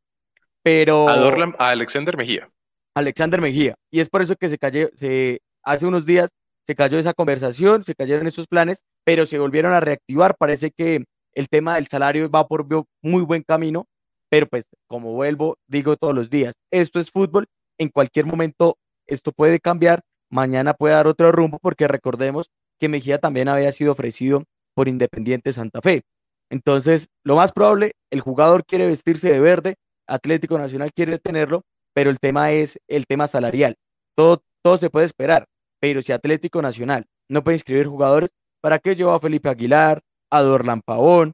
Pero... 0.64 1.08
A, 1.08 1.14
a 1.58 1.70
Alexander 1.70 2.18
Mejía. 2.18 2.50
Alexander 2.96 3.42
Mejía. 3.42 3.76
Y 3.92 4.00
es 4.00 4.10
por 4.10 4.22
eso 4.22 4.36
que 4.36 4.50
se 4.50 4.58
cayó, 4.58 4.90
se, 4.96 5.42
hace 5.64 5.86
unos 5.86 6.06
días 6.06 6.30
se 6.68 6.76
cayó 6.76 7.00
esa 7.00 7.14
conversación, 7.14 7.84
se 7.84 7.96
cayeron 7.96 8.28
esos 8.28 8.48
planes, 8.48 8.84
pero 9.04 9.26
se 9.26 9.40
volvieron 9.40 9.74
a 9.74 9.80
reactivar. 9.80 10.36
Parece 10.38 10.72
que 10.72 11.04
el 11.34 11.50
tema 11.50 11.76
del 11.76 11.88
salario 11.88 12.30
va 12.30 12.48
por 12.48 12.66
muy 13.02 13.24
buen 13.24 13.44
camino, 13.44 13.88
pero 14.30 14.48
pues 14.48 14.66
como 14.88 15.14
vuelvo, 15.14 15.58
digo 15.68 15.98
todos 15.98 16.16
los 16.16 16.30
días, 16.30 16.54
esto 16.72 17.00
es 17.00 17.12
fútbol, 17.12 17.48
en 17.78 17.90
cualquier 17.90 18.26
momento 18.26 18.78
esto 19.08 19.32
puede 19.32 19.60
cambiar, 19.60 20.02
mañana 20.30 20.74
puede 20.74 20.94
dar 20.94 21.08
otro 21.08 21.32
rumbo, 21.32 21.60
porque 21.60 21.88
recordemos 21.88 22.50
que 22.80 22.90
Mejía 22.90 23.20
también 23.20 23.50
había 23.50 23.72
sido 23.72 23.92
ofrecido 23.92 24.44
por 24.76 24.88
Independiente 24.88 25.54
Santa 25.54 25.82
Fe. 25.82 26.04
Entonces, 26.50 27.08
lo 27.24 27.36
más 27.36 27.52
probable, 27.52 27.94
el 28.12 28.22
jugador 28.22 28.66
quiere 28.66 28.88
vestirse 28.88 29.32
de 29.32 29.40
verde, 29.40 29.76
Atlético 30.08 30.58
Nacional 30.58 30.92
quiere 30.94 31.18
tenerlo, 31.20 31.64
pero 31.94 32.10
el 32.10 32.20
tema 32.20 32.52
es 32.52 32.78
el 32.88 33.06
tema 33.06 33.28
salarial. 33.28 33.76
Todo, 34.16 34.44
todo 34.62 34.78
se 34.78 34.90
puede 34.90 35.06
esperar, 35.06 35.46
pero 35.80 36.02
si 36.02 36.12
Atlético 36.12 36.62
Nacional 36.62 37.06
no 37.30 37.44
puede 37.44 37.56
inscribir 37.56 37.88
jugadores, 37.88 38.30
¿para 38.62 38.80
qué 38.80 38.96
lleva 38.96 39.16
a 39.16 39.20
Felipe 39.20 39.50
Aguilar, 39.50 40.02
a 40.30 40.42
Dorlan 40.42 40.82
Pavón, 40.82 41.34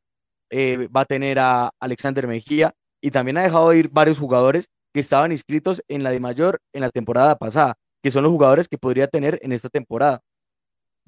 eh, 0.50 0.88
va 0.96 1.02
a 1.02 1.06
tener 1.06 1.40
a 1.40 1.72
Alexander 1.80 2.28
Mejía 2.28 2.74
y 3.02 3.12
también 3.12 3.38
ha 3.38 3.44
dejado 3.44 3.70
de 3.70 3.80
ir 3.80 3.90
varios 3.90 4.18
jugadores 4.18 4.70
que 4.94 5.00
estaban 5.00 5.32
inscritos 5.32 5.82
en 5.88 6.04
la 6.04 6.12
de 6.12 6.20
mayor 6.20 6.60
en 6.74 6.82
la 6.82 6.90
temporada 6.90 7.38
pasada, 7.38 7.76
que 8.02 8.12
son 8.12 8.24
los 8.24 8.32
jugadores 8.32 8.68
que 8.68 8.78
podría 8.78 9.08
tener 9.08 9.40
en 9.42 9.52
esta 9.52 9.70
temporada. 9.70 10.22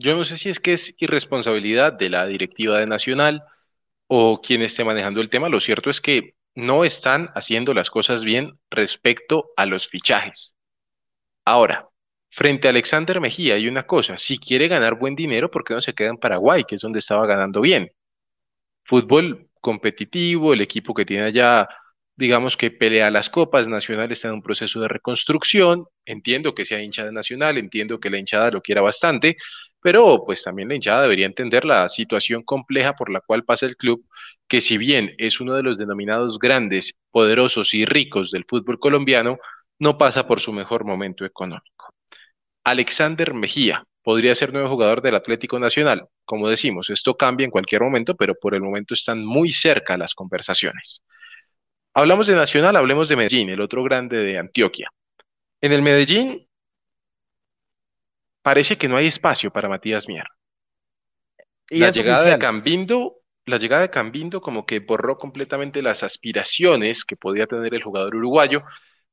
Yo 0.02 0.16
no 0.16 0.24
sé 0.24 0.38
si 0.38 0.48
es 0.50 0.62
que 0.62 0.72
es 0.72 0.96
irresponsabilidad 0.98 1.92
de 1.92 2.10
la 2.10 2.26
directiva 2.26 2.80
de 2.80 2.88
Nacional 2.88 3.44
o 4.08 4.40
quien 4.42 4.62
esté 4.62 4.86
manejando 4.86 5.20
el 5.20 5.30
tema. 5.30 5.50
Lo 5.50 5.60
cierto 5.60 5.90
es 5.90 6.00
que 6.00 6.36
no 6.56 6.86
están 6.86 7.32
haciendo 7.36 7.74
las 7.74 7.90
cosas 7.90 8.24
bien 8.24 8.58
respecto 8.70 9.52
a 9.58 9.66
los 9.66 9.90
fichajes. 9.90 10.56
Ahora, 11.44 11.90
frente 12.30 12.70
a 12.70 12.72
Alexander 12.72 13.20
Mejía 13.20 13.56
hay 13.56 13.68
una 13.68 13.86
cosa, 13.86 14.18
si 14.18 14.38
quiere 14.40 14.70
ganar 14.70 14.96
buen 14.98 15.16
dinero, 15.16 15.52
¿por 15.52 15.66
qué 15.66 15.74
no 15.74 15.82
se 15.82 15.94
queda 15.94 16.10
en 16.12 16.18
Paraguay, 16.18 16.64
que 16.64 16.76
es 16.76 16.82
donde 16.82 17.00
estaba 17.00 17.28
ganando 17.28 17.60
bien? 17.60 17.92
Fútbol 18.86 19.50
competitivo, 19.60 20.54
el 20.54 20.62
equipo 20.62 20.94
que 20.94 21.04
tiene 21.04 21.26
allá, 21.26 21.68
digamos 22.16 22.56
que 22.56 22.72
pelea 22.72 23.12
las 23.12 23.30
copas, 23.30 23.68
Nacional 23.68 24.14
está 24.14 24.30
en 24.30 24.36
un 24.36 24.42
proceso 24.42 24.80
de 24.80 24.88
reconstrucción, 24.88 25.88
entiendo 26.06 26.56
que 26.56 26.66
sea 26.66 26.82
hinchada 26.82 27.12
Nacional, 27.12 27.58
entiendo 27.58 28.00
que 28.00 28.10
la 28.10 28.18
hinchada 28.18 28.52
lo 28.52 28.62
quiera 28.62 28.82
bastante, 28.82 29.36
pero 29.82 30.24
pues 30.26 30.44
también 30.44 30.70
la 30.70 30.76
hinchada 30.76 31.04
debería 31.04 31.26
entender 31.26 31.66
la 31.66 31.88
situación 31.90 32.44
compleja 32.44 32.94
por 32.96 33.10
la 33.10 33.22
cual 33.22 33.44
pasa 33.44 33.66
el 33.66 33.78
club, 33.78 34.06
que 34.48 34.62
si 34.62 34.78
bien 34.78 35.16
es 35.18 35.40
uno 35.40 35.54
de 35.54 35.64
los 35.64 35.78
denominados 35.78 36.40
grandes, 36.40 36.98
poderosos 37.12 37.74
y 37.74 37.86
ricos 37.86 38.32
del 38.32 38.46
fútbol 38.48 38.80
colombiano, 38.80 39.40
no 39.80 39.98
pasa 39.98 40.28
por 40.28 40.42
su 40.42 40.52
mejor 40.52 40.86
momento 40.86 41.26
económico. 41.26 41.94
Alexander 42.64 43.34
Mejía 43.34 43.84
podría 44.04 44.36
ser 44.36 44.52
nuevo 44.52 44.70
jugador 44.70 45.02
del 45.02 45.16
Atlético 45.16 45.60
Nacional. 45.60 46.08
Como 46.26 46.50
decimos, 46.50 46.90
esto 46.90 47.16
cambia 47.16 47.46
en 47.46 47.52
cualquier 47.52 47.82
momento, 47.82 48.16
pero 48.16 48.36
por 48.36 48.56
el 48.56 48.62
momento 48.62 48.94
están 48.94 49.24
muy 49.26 49.52
cerca 49.52 49.98
las 49.98 50.14
conversaciones. 50.14 51.04
Hablamos 51.94 52.28
de 52.28 52.36
Nacional, 52.36 52.76
hablemos 52.76 53.08
de 53.10 53.16
Medellín, 53.16 53.50
el 53.50 53.62
otro 53.62 53.84
grande 53.84 54.18
de 54.18 54.38
Antioquia. 54.38 54.90
En 55.62 55.74
el 55.74 55.82
Medellín 55.82 56.49
parece 58.42 58.78
que 58.78 58.88
no 58.88 58.98
hay 58.98 59.08
espacio 59.08 59.52
para 59.52 59.70
Matías 59.70 60.08
Mier. 60.08 60.26
¿Y 61.70 61.80
la 61.80 61.92
llegada 61.92 62.24
de 62.24 62.40
Cambindo, 62.40 63.18
la 63.46 63.58
llegada 63.58 63.84
de 63.84 63.90
Cambindo 63.90 64.42
como 64.42 64.66
que 64.66 64.80
borró 64.80 65.18
completamente 65.18 65.82
las 65.82 66.04
aspiraciones 66.04 67.06
que 67.06 67.16
podía 67.16 67.46
tener 67.46 67.74
el 67.74 67.84
jugador 67.84 68.16
uruguayo 68.16 68.64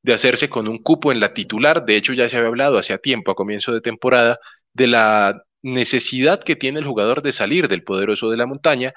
de 0.03 0.15
hacerse 0.15 0.49
con 0.49 0.69
un 0.69 0.79
cupo 0.79 1.13
en 1.13 1.21
la 1.21 1.35
titular. 1.35 1.85
De 1.85 1.97
hecho, 1.97 2.13
ya 2.13 2.29
se 2.29 2.37
había 2.37 2.49
hablado 2.49 2.79
hace 2.79 2.97
tiempo, 2.99 3.33
a 3.33 3.35
comienzo 3.35 3.73
de 3.73 3.81
temporada, 3.81 4.39
de 4.73 4.87
la 4.87 5.43
necesidad 5.63 6.43
que 6.45 6.57
tiene 6.57 6.79
el 6.79 6.87
jugador 6.87 7.23
de 7.23 7.33
salir 7.33 7.69
del 7.69 7.83
poderoso 7.83 8.31
de 8.31 8.37
la 8.37 8.47
montaña. 8.47 8.95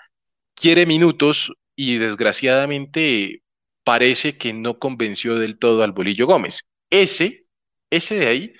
Quiere 0.53 0.85
minutos 0.85 1.51
y 1.75 1.97
desgraciadamente 1.97 3.41
parece 3.83 4.37
que 4.37 4.53
no 4.53 4.77
convenció 4.77 5.39
del 5.39 5.57
todo 5.57 5.83
al 5.83 5.93
Bolillo 5.93 6.27
Gómez. 6.27 6.61
Ese, 6.91 7.45
ese 7.89 8.15
de 8.15 8.27
ahí 8.27 8.53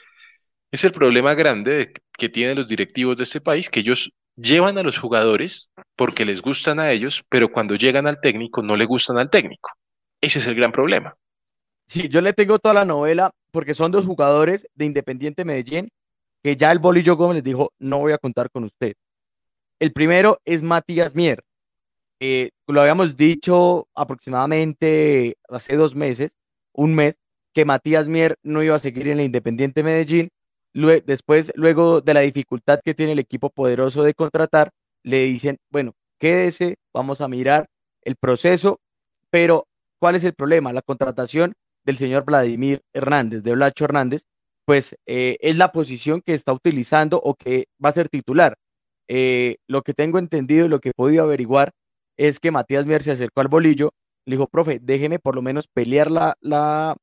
es 0.72 0.84
el 0.84 0.92
problema 0.92 1.34
grande 1.34 1.94
que 2.18 2.30
tienen 2.30 2.58
los 2.58 2.68
directivos 2.68 3.18
de 3.18 3.24
este 3.24 3.42
país, 3.42 3.70
que 3.70 3.80
ellos 3.80 4.12
llevan 4.36 4.78
a 4.78 4.84
los 4.84 4.98
jugadores 4.98 5.70
porque 5.96 6.26
les 6.26 6.42
gustan 6.42 6.80
a 6.80 6.92
ellos, 6.92 7.24
pero 7.30 7.52
cuando 7.52 7.76
llegan 7.76 8.08
al 8.08 8.22
técnico 8.22 8.62
no 8.62 8.76
le 8.76 8.86
gustan 8.86 9.18
al 9.18 9.30
técnico. 9.30 9.72
Ese 10.22 10.40
es 10.40 10.48
el 10.48 10.56
gran 10.56 10.72
problema. 10.72 11.16
Sí, 11.88 12.08
yo 12.08 12.22
le 12.22 12.34
tengo 12.34 12.60
toda 12.60 12.74
la 12.74 12.86
novela 12.86 13.32
porque 13.52 13.74
son 13.74 13.92
dos 13.92 14.06
jugadores 14.06 14.68
de 14.76 14.86
Independiente 14.86 15.44
Medellín 15.44 15.90
que 16.44 16.56
ya 16.56 16.72
el 16.72 16.80
Bolillo 16.80 17.18
Gómez 17.18 17.36
les 17.36 17.44
dijo, 17.44 17.74
no 17.80 18.00
voy 18.00 18.14
a 18.14 18.18
contar 18.18 18.50
con 18.50 18.64
usted. 18.64 18.94
El 19.80 19.92
primero 19.92 20.40
es 20.46 20.62
Matías 20.62 21.16
Mier. 21.16 21.44
Eh, 22.22 22.52
lo 22.68 22.82
habíamos 22.82 23.18
dicho 23.18 23.88
aproximadamente 23.96 25.38
hace 25.50 25.76
dos 25.76 25.96
meses, 25.96 26.38
un 26.74 26.96
mes, 26.96 27.18
que 27.54 27.66
Matías 27.66 28.08
Mier 28.08 28.38
no 28.44 28.62
iba 28.62 28.76
a 28.76 28.80
seguir 28.80 29.08
en 29.08 29.18
la 29.18 29.24
Independiente 29.24 29.84
Medellín 29.84 30.30
después, 30.74 31.52
luego 31.56 32.02
de 32.02 32.14
la 32.14 32.22
dificultad 32.22 32.80
que 32.84 32.94
tiene 32.94 33.14
el 33.14 33.20
equipo 33.20 33.50
poderoso 33.50 34.04
de 34.04 34.14
contratar, 34.14 34.72
le 35.04 35.24
dicen, 35.24 35.58
bueno, 35.72 35.94
quédese, 36.20 36.76
vamos 36.94 37.22
a 37.22 37.28
mirar 37.28 37.68
el 38.04 38.16
proceso, 38.16 38.80
pero 39.30 39.68
¿cuál 40.00 40.16
es 40.16 40.24
el 40.24 40.34
problema? 40.34 40.74
La 40.74 40.82
contratación 40.82 41.54
del 41.86 41.98
señor 41.98 42.26
Vladimir 42.26 42.82
Hernández, 42.94 43.44
de 43.44 43.54
Blacho 43.54 43.86
Hernández, 43.86 44.24
pues 44.66 44.96
eh, 45.08 45.38
es 45.42 45.58
la 45.58 45.72
posición 45.72 46.22
que 46.22 46.34
está 46.34 46.54
utilizando 46.54 47.20
o 47.20 47.34
que 47.36 47.66
va 47.84 47.90
a 47.90 47.94
ser 47.94 48.10
titular. 48.10 48.56
Eh, 49.08 49.58
lo 49.68 49.82
que 49.82 49.96
tengo 49.96 50.20
entendido 50.20 50.66
y 50.66 50.70
lo 50.70 50.80
que 50.80 50.90
he 50.90 50.94
podido 50.94 51.24
averiguar 51.24 51.72
es 52.18 52.40
que 52.40 52.52
Matías 52.52 52.86
Mier 52.86 53.02
se 53.02 53.12
acercó 53.12 53.42
al 53.42 53.48
bolillo, 53.48 53.92
le 54.26 54.36
dijo, 54.36 54.48
profe, 54.48 54.80
déjeme 54.80 55.18
por 55.18 55.36
lo 55.36 55.42
menos 55.42 55.68
pelear 55.68 56.12
la, 56.12 56.36
la, 56.42 56.96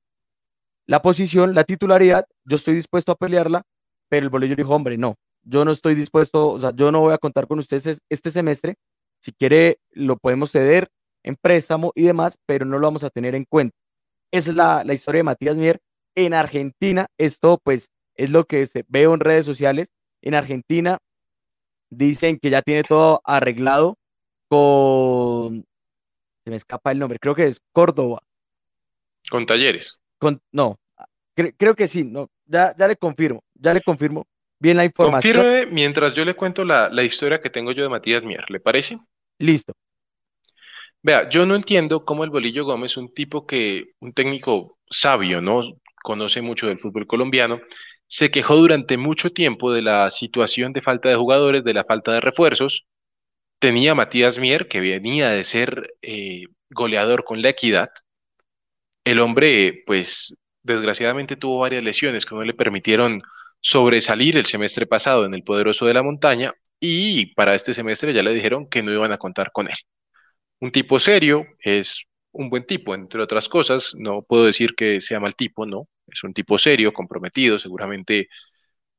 la 0.87 1.03
posición, 1.03 1.55
la 1.55 1.64
titularidad, 1.64 2.27
yo 2.44 2.57
estoy 2.57 2.75
dispuesto 2.75 3.12
a 3.12 3.16
pelearla, 3.16 3.62
pero 4.09 4.25
el 4.25 4.31
bolillo 4.31 4.55
dijo, 4.55 4.75
hombre, 4.75 4.96
no, 4.96 5.16
yo 5.42 5.64
no 5.64 5.72
estoy 5.72 5.94
dispuesto, 5.94 6.49
o 6.49 6.61
sea, 6.61 6.72
yo 6.75 6.92
no 6.92 7.01
voy 7.01 7.12
a 7.12 7.18
contar 7.18 7.46
con 7.46 7.59
ustedes 7.59 7.99
este 8.09 8.31
semestre, 8.31 8.77
si 9.20 9.33
quiere 9.33 9.79
lo 9.90 10.16
podemos 10.16 10.53
ceder 10.53 10.88
en 11.25 11.37
préstamo 11.37 11.92
y 11.94 12.03
demás, 12.03 12.38
pero 12.46 12.64
no 12.64 12.79
lo 12.79 12.87
vamos 12.87 13.03
a 13.03 13.11
tener 13.11 13.35
en 13.35 13.44
cuenta. 13.44 13.77
Esa 14.31 14.51
es 14.51 14.57
la, 14.57 14.94
historia 14.94 15.20
de 15.20 15.25
Matías 15.25 15.57
Mier. 15.57 15.81
En 16.14 16.35
Argentina, 16.35 17.09
esto 17.18 17.61
pues 17.62 17.90
es 18.14 18.31
lo 18.31 18.44
que 18.44 18.66
se 18.66 18.85
veo 18.88 19.12
en 19.14 19.20
redes 19.20 19.44
sociales. 19.44 19.88
En 20.22 20.35
Argentina 20.35 20.99
dicen 21.90 22.38
que 22.38 22.51
ya 22.51 22.62
tiene 22.62 22.85
todo 22.85 23.20
arreglado 23.25 23.99
con, 24.49 25.64
se 26.44 26.51
me 26.51 26.57
escapa 26.57 26.92
el 26.92 26.99
nombre, 27.01 27.18
creo 27.18 27.35
que 27.35 27.46
es 27.46 27.61
Córdoba. 27.72 28.22
Con 29.29 29.46
talleres 29.46 29.99
no, 30.52 30.79
creo 31.35 31.74
que 31.74 31.88
sí, 31.88 32.05
no, 32.05 32.31
ya, 32.46 32.74
ya 32.76 32.88
le 32.88 32.96
confirmo, 32.96 33.42
ya 33.55 33.74
le 33.74 33.81
confirmo 33.81 34.26
bien 34.59 34.76
la 34.76 34.85
información. 34.85 35.37
Confirme 35.37 35.72
mientras 35.72 36.14
yo 36.14 36.24
le 36.24 36.35
cuento 36.35 36.64
la, 36.64 36.88
la 36.88 37.02
historia 37.02 37.40
que 37.40 37.50
tengo 37.50 37.72
yo 37.72 37.83
de 37.83 37.88
Matías 37.88 38.24
Mier, 38.24 38.44
¿le 38.48 38.61
parece? 38.61 38.98
Listo. 39.38 39.74
Vea, 41.02 41.29
yo 41.29 41.46
no 41.46 41.55
entiendo 41.55 42.05
cómo 42.05 42.24
el 42.24 42.31
Bolillo 42.31 42.64
Gómez, 42.64 42.96
un 42.96 43.12
tipo 43.14 43.46
que, 43.46 43.92
un 44.00 44.12
técnico 44.12 44.79
sabio, 44.90 45.40
¿no? 45.40 45.62
Conoce 46.02 46.42
mucho 46.42 46.66
del 46.66 46.81
fútbol 46.81 47.07
colombiano, 47.07 47.61
se 48.09 48.31
quejó 48.31 48.57
durante 48.57 48.96
mucho 48.96 49.31
tiempo 49.31 49.72
de 49.72 49.83
la 49.83 50.11
situación 50.11 50.72
de 50.72 50.83
falta 50.83 51.09
de 51.09 51.16
jugadores, 51.16 51.64
de 51.64 51.74
la 51.74 51.85
falta 51.85 52.12
de 52.12 52.20
refuerzos. 52.20 52.87
Tenía 53.59 53.94
Matías 53.94 54.38
Mier, 54.38 54.68
que 54.68 54.81
venía 54.81 55.31
de 55.31 55.44
ser 55.44 55.94
eh, 56.02 56.44
goleador 56.70 57.24
con 57.24 57.42
la 57.42 57.50
equidad, 57.50 57.90
el 59.06 59.20
hombre, 59.20 59.84
pues, 59.86 60.34
desgraciadamente 60.64 61.36
tuvo 61.36 61.60
varias 61.60 61.82
lesiones 61.84 62.26
que 62.26 62.34
no 62.34 62.42
le 62.42 62.54
permitieron 62.54 63.22
sobresalir 63.60 64.36
el 64.36 64.46
semestre 64.46 64.86
pasado 64.86 65.24
en 65.24 65.32
el 65.34 65.44
Poderoso 65.44 65.86
de 65.86 65.94
la 65.94 66.02
Montaña 66.02 66.52
y 66.80 67.26
para 67.34 67.54
este 67.54 67.72
semestre 67.72 68.12
ya 68.12 68.24
le 68.24 68.34
dijeron 68.34 68.68
que 68.68 68.82
no 68.82 68.92
iban 68.92 69.12
a 69.12 69.18
contar 69.18 69.52
con 69.52 69.68
él. 69.68 69.76
Un 70.60 70.72
tipo 70.72 70.98
serio, 70.98 71.46
es 71.60 72.02
un 72.32 72.50
buen 72.50 72.66
tipo, 72.66 72.94
entre 72.96 73.22
otras 73.22 73.48
cosas, 73.48 73.94
no 73.96 74.22
puedo 74.22 74.44
decir 74.44 74.74
que 74.74 75.00
sea 75.00 75.20
mal 75.20 75.36
tipo, 75.36 75.66
no, 75.66 75.88
es 76.08 76.24
un 76.24 76.34
tipo 76.34 76.58
serio, 76.58 76.92
comprometido, 76.92 77.60
seguramente 77.60 78.28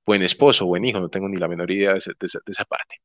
buen 0.05 0.23
esposo, 0.23 0.65
buen 0.65 0.85
hijo, 0.85 1.01
no 1.01 1.09
tengo 1.09 1.27
ni 1.29 1.37
la 1.37 1.49
menor 1.49 1.69
idea 1.71 1.93
de 1.93 1.97
esa, 1.99 2.11
de 2.13 2.51
esa 2.51 2.65
parte. 2.65 2.95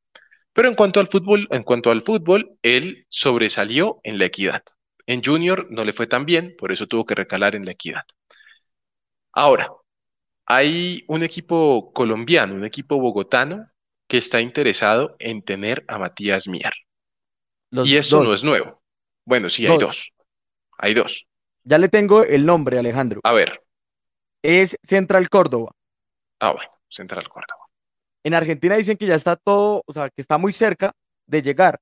Pero 0.53 0.69
en 0.69 0.75
cuanto 0.75 1.01
al 1.01 1.07
fútbol, 1.09 1.47
en 1.51 1.63
cuanto 1.63 1.91
al 1.91 2.03
fútbol, 2.03 2.57
él 2.61 3.05
sobresalió 3.09 3.99
en 4.03 4.19
la 4.19 4.25
equidad. 4.25 4.63
En 5.05 5.23
Junior 5.23 5.67
no 5.69 5.83
le 5.83 5.93
fue 5.93 6.07
tan 6.07 6.25
bien, 6.25 6.55
por 6.57 6.71
eso 6.71 6.87
tuvo 6.87 7.05
que 7.05 7.15
recalar 7.15 7.55
en 7.55 7.65
la 7.65 7.71
equidad. 7.71 8.03
Ahora, 9.33 9.69
hay 10.45 11.03
un 11.07 11.23
equipo 11.23 11.91
colombiano, 11.93 12.53
un 12.53 12.65
equipo 12.65 12.97
bogotano, 12.99 13.69
que 14.07 14.17
está 14.17 14.41
interesado 14.41 15.15
en 15.19 15.41
tener 15.41 15.83
a 15.87 15.97
Matías 15.97 16.47
Mier. 16.47 16.73
y 17.71 17.97
eso 17.97 18.23
no 18.23 18.33
es 18.33 18.43
nuevo. 18.43 18.81
Bueno, 19.25 19.49
sí, 19.49 19.65
hay 19.65 19.77
dos. 19.77 20.11
Hay 20.77 20.93
dos. 20.93 21.25
Ya 21.63 21.77
le 21.77 21.87
tengo 21.89 22.23
el 22.23 22.45
nombre, 22.45 22.77
Alejandro. 22.77 23.21
A 23.23 23.33
ver. 23.33 23.63
Es 24.43 24.77
Central 24.83 25.29
Córdoba. 25.29 25.71
Ah, 26.39 26.51
bueno, 26.51 26.69
Central 26.89 27.27
Córdoba. 27.29 27.65
En 28.23 28.33
Argentina 28.33 28.75
dicen 28.75 28.97
que 28.97 29.05
ya 29.05 29.15
está 29.15 29.35
todo, 29.35 29.81
o 29.85 29.93
sea, 29.93 30.09
que 30.09 30.21
está 30.21 30.37
muy 30.37 30.51
cerca 30.51 30.91
de 31.25 31.41
llegar. 31.41 31.79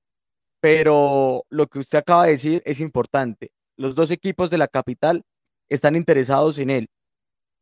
Pero 0.62 1.44
lo 1.50 1.68
que 1.68 1.80
usted 1.80 1.98
acaba 1.98 2.26
de 2.26 2.32
decir 2.32 2.62
es 2.66 2.80
importante. 2.80 3.52
Los 3.78 3.96
dos 3.96 4.12
equipos 4.12 4.50
de 4.50 4.60
la 4.60 4.68
capital 4.68 5.24
están 5.70 5.96
interesados 5.96 6.58
en 6.60 6.70
él. 6.70 6.88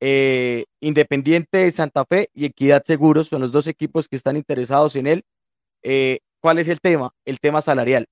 Eh, 0.01 0.65
Independiente 0.81 1.59
de 1.59 1.71
Santa 1.71 2.05
Fe 2.05 2.29
y 2.33 2.45
Equidad 2.45 2.83
Seguros 2.85 3.27
son 3.29 3.41
los 3.41 3.51
dos 3.51 3.67
equipos 3.67 4.07
que 4.07 4.17
están 4.17 4.37
interesados 4.37 4.95
en 4.95 5.07
él. 5.07 5.23
Eh, 5.81 6.19
¿Cuál 6.41 6.59
es 6.59 6.67
el 6.67 6.79
tema? 6.81 7.11
El 7.25 7.39
tema 7.39 7.61
salarial. 7.61 8.05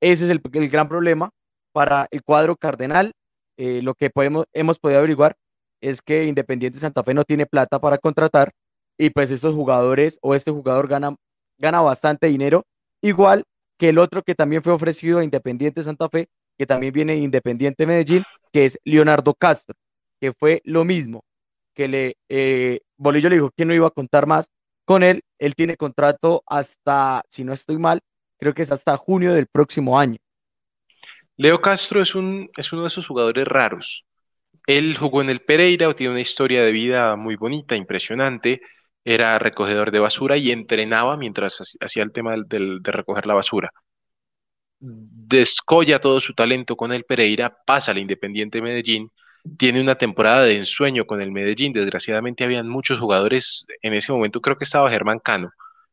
Ese 0.00 0.24
es 0.24 0.30
el, 0.30 0.40
gran 0.40 0.88
problema 0.88 1.30
para 1.72 2.06
el 2.10 2.22
cuadro 2.22 2.56
cardenal. 2.56 3.12
Eh, 3.56 3.82
lo 3.82 3.94
que 3.94 4.10
podemos, 4.10 4.46
hemos 4.52 4.78
podido 4.78 4.98
averiguar 4.98 5.36
es 5.80 6.00
que 6.00 6.24
Independiente 6.24 6.78
Santa 6.78 7.02
Fe 7.02 7.14
no 7.14 7.24
tiene 7.24 7.46
plata 7.46 7.80
para 7.80 7.98
contratar 7.98 8.52
y 8.98 9.10
pues 9.10 9.30
estos 9.30 9.54
jugadores 9.54 10.18
o 10.22 10.34
este 10.34 10.50
jugador 10.52 10.86
gana, 10.86 11.16
gana 11.58 11.80
bastante 11.80 12.28
dinero, 12.28 12.64
igual 13.00 13.44
que 13.82 13.88
el 13.88 13.98
otro 13.98 14.22
que 14.22 14.36
también 14.36 14.62
fue 14.62 14.72
ofrecido 14.72 15.18
a 15.18 15.24
Independiente 15.24 15.82
Santa 15.82 16.08
Fe, 16.08 16.28
que 16.56 16.66
también 16.66 16.92
viene 16.92 17.14
de 17.14 17.18
Independiente 17.18 17.84
Medellín, 17.84 18.22
que 18.52 18.64
es 18.64 18.78
Leonardo 18.84 19.34
Castro, 19.34 19.74
que 20.20 20.32
fue 20.32 20.62
lo 20.62 20.84
mismo, 20.84 21.24
que 21.74 21.88
le, 21.88 22.14
eh, 22.28 22.78
Bolillo 22.96 23.28
le 23.28 23.34
dijo 23.34 23.50
que 23.50 23.64
no 23.64 23.74
iba 23.74 23.88
a 23.88 23.90
contar 23.90 24.28
más 24.28 24.48
con 24.84 25.02
él, 25.02 25.24
él 25.36 25.56
tiene 25.56 25.76
contrato 25.76 26.44
hasta, 26.46 27.22
si 27.28 27.42
no 27.42 27.52
estoy 27.52 27.76
mal, 27.78 27.98
creo 28.38 28.54
que 28.54 28.62
es 28.62 28.70
hasta 28.70 28.96
junio 28.96 29.34
del 29.34 29.48
próximo 29.48 29.98
año. 29.98 30.18
Leo 31.36 31.60
Castro 31.60 32.00
es, 32.00 32.14
un, 32.14 32.50
es 32.56 32.72
uno 32.72 32.82
de 32.82 32.88
esos 32.88 33.08
jugadores 33.08 33.48
raros. 33.48 34.06
Él 34.68 34.96
jugó 34.96 35.22
en 35.22 35.30
el 35.30 35.40
Pereira, 35.40 35.92
tiene 35.92 36.12
una 36.12 36.20
historia 36.20 36.62
de 36.62 36.70
vida 36.70 37.16
muy 37.16 37.34
bonita, 37.34 37.74
impresionante. 37.74 38.62
Era 39.04 39.38
recogedor 39.38 39.90
de 39.90 39.98
basura 39.98 40.36
y 40.36 40.50
entrenaba 40.50 41.16
mientras 41.16 41.76
hacía 41.80 42.02
el 42.02 42.12
tema 42.12 42.36
de 42.36 42.80
recoger 42.82 43.26
la 43.26 43.34
basura. 43.34 43.70
Descolla 44.78 46.00
todo 46.00 46.20
su 46.20 46.34
talento 46.34 46.76
con 46.76 46.92
el 46.92 47.04
Pereira, 47.04 47.56
pasa 47.66 47.92
al 47.92 47.98
Independiente 47.98 48.60
Medellín, 48.60 49.10
tiene 49.56 49.80
una 49.80 49.96
temporada 49.96 50.44
de 50.44 50.56
ensueño 50.56 51.04
con 51.04 51.20
el 51.20 51.32
Medellín. 51.32 51.72
Desgraciadamente 51.72 52.44
habían 52.44 52.68
muchos 52.68 52.98
jugadores 52.98 53.66
en 53.82 53.94
ese 53.94 54.12
momento, 54.12 54.40
creo 54.40 54.56
que 54.56 54.64
estaba 54.64 54.90
Germán 54.90 55.18
Cano. 55.18 55.50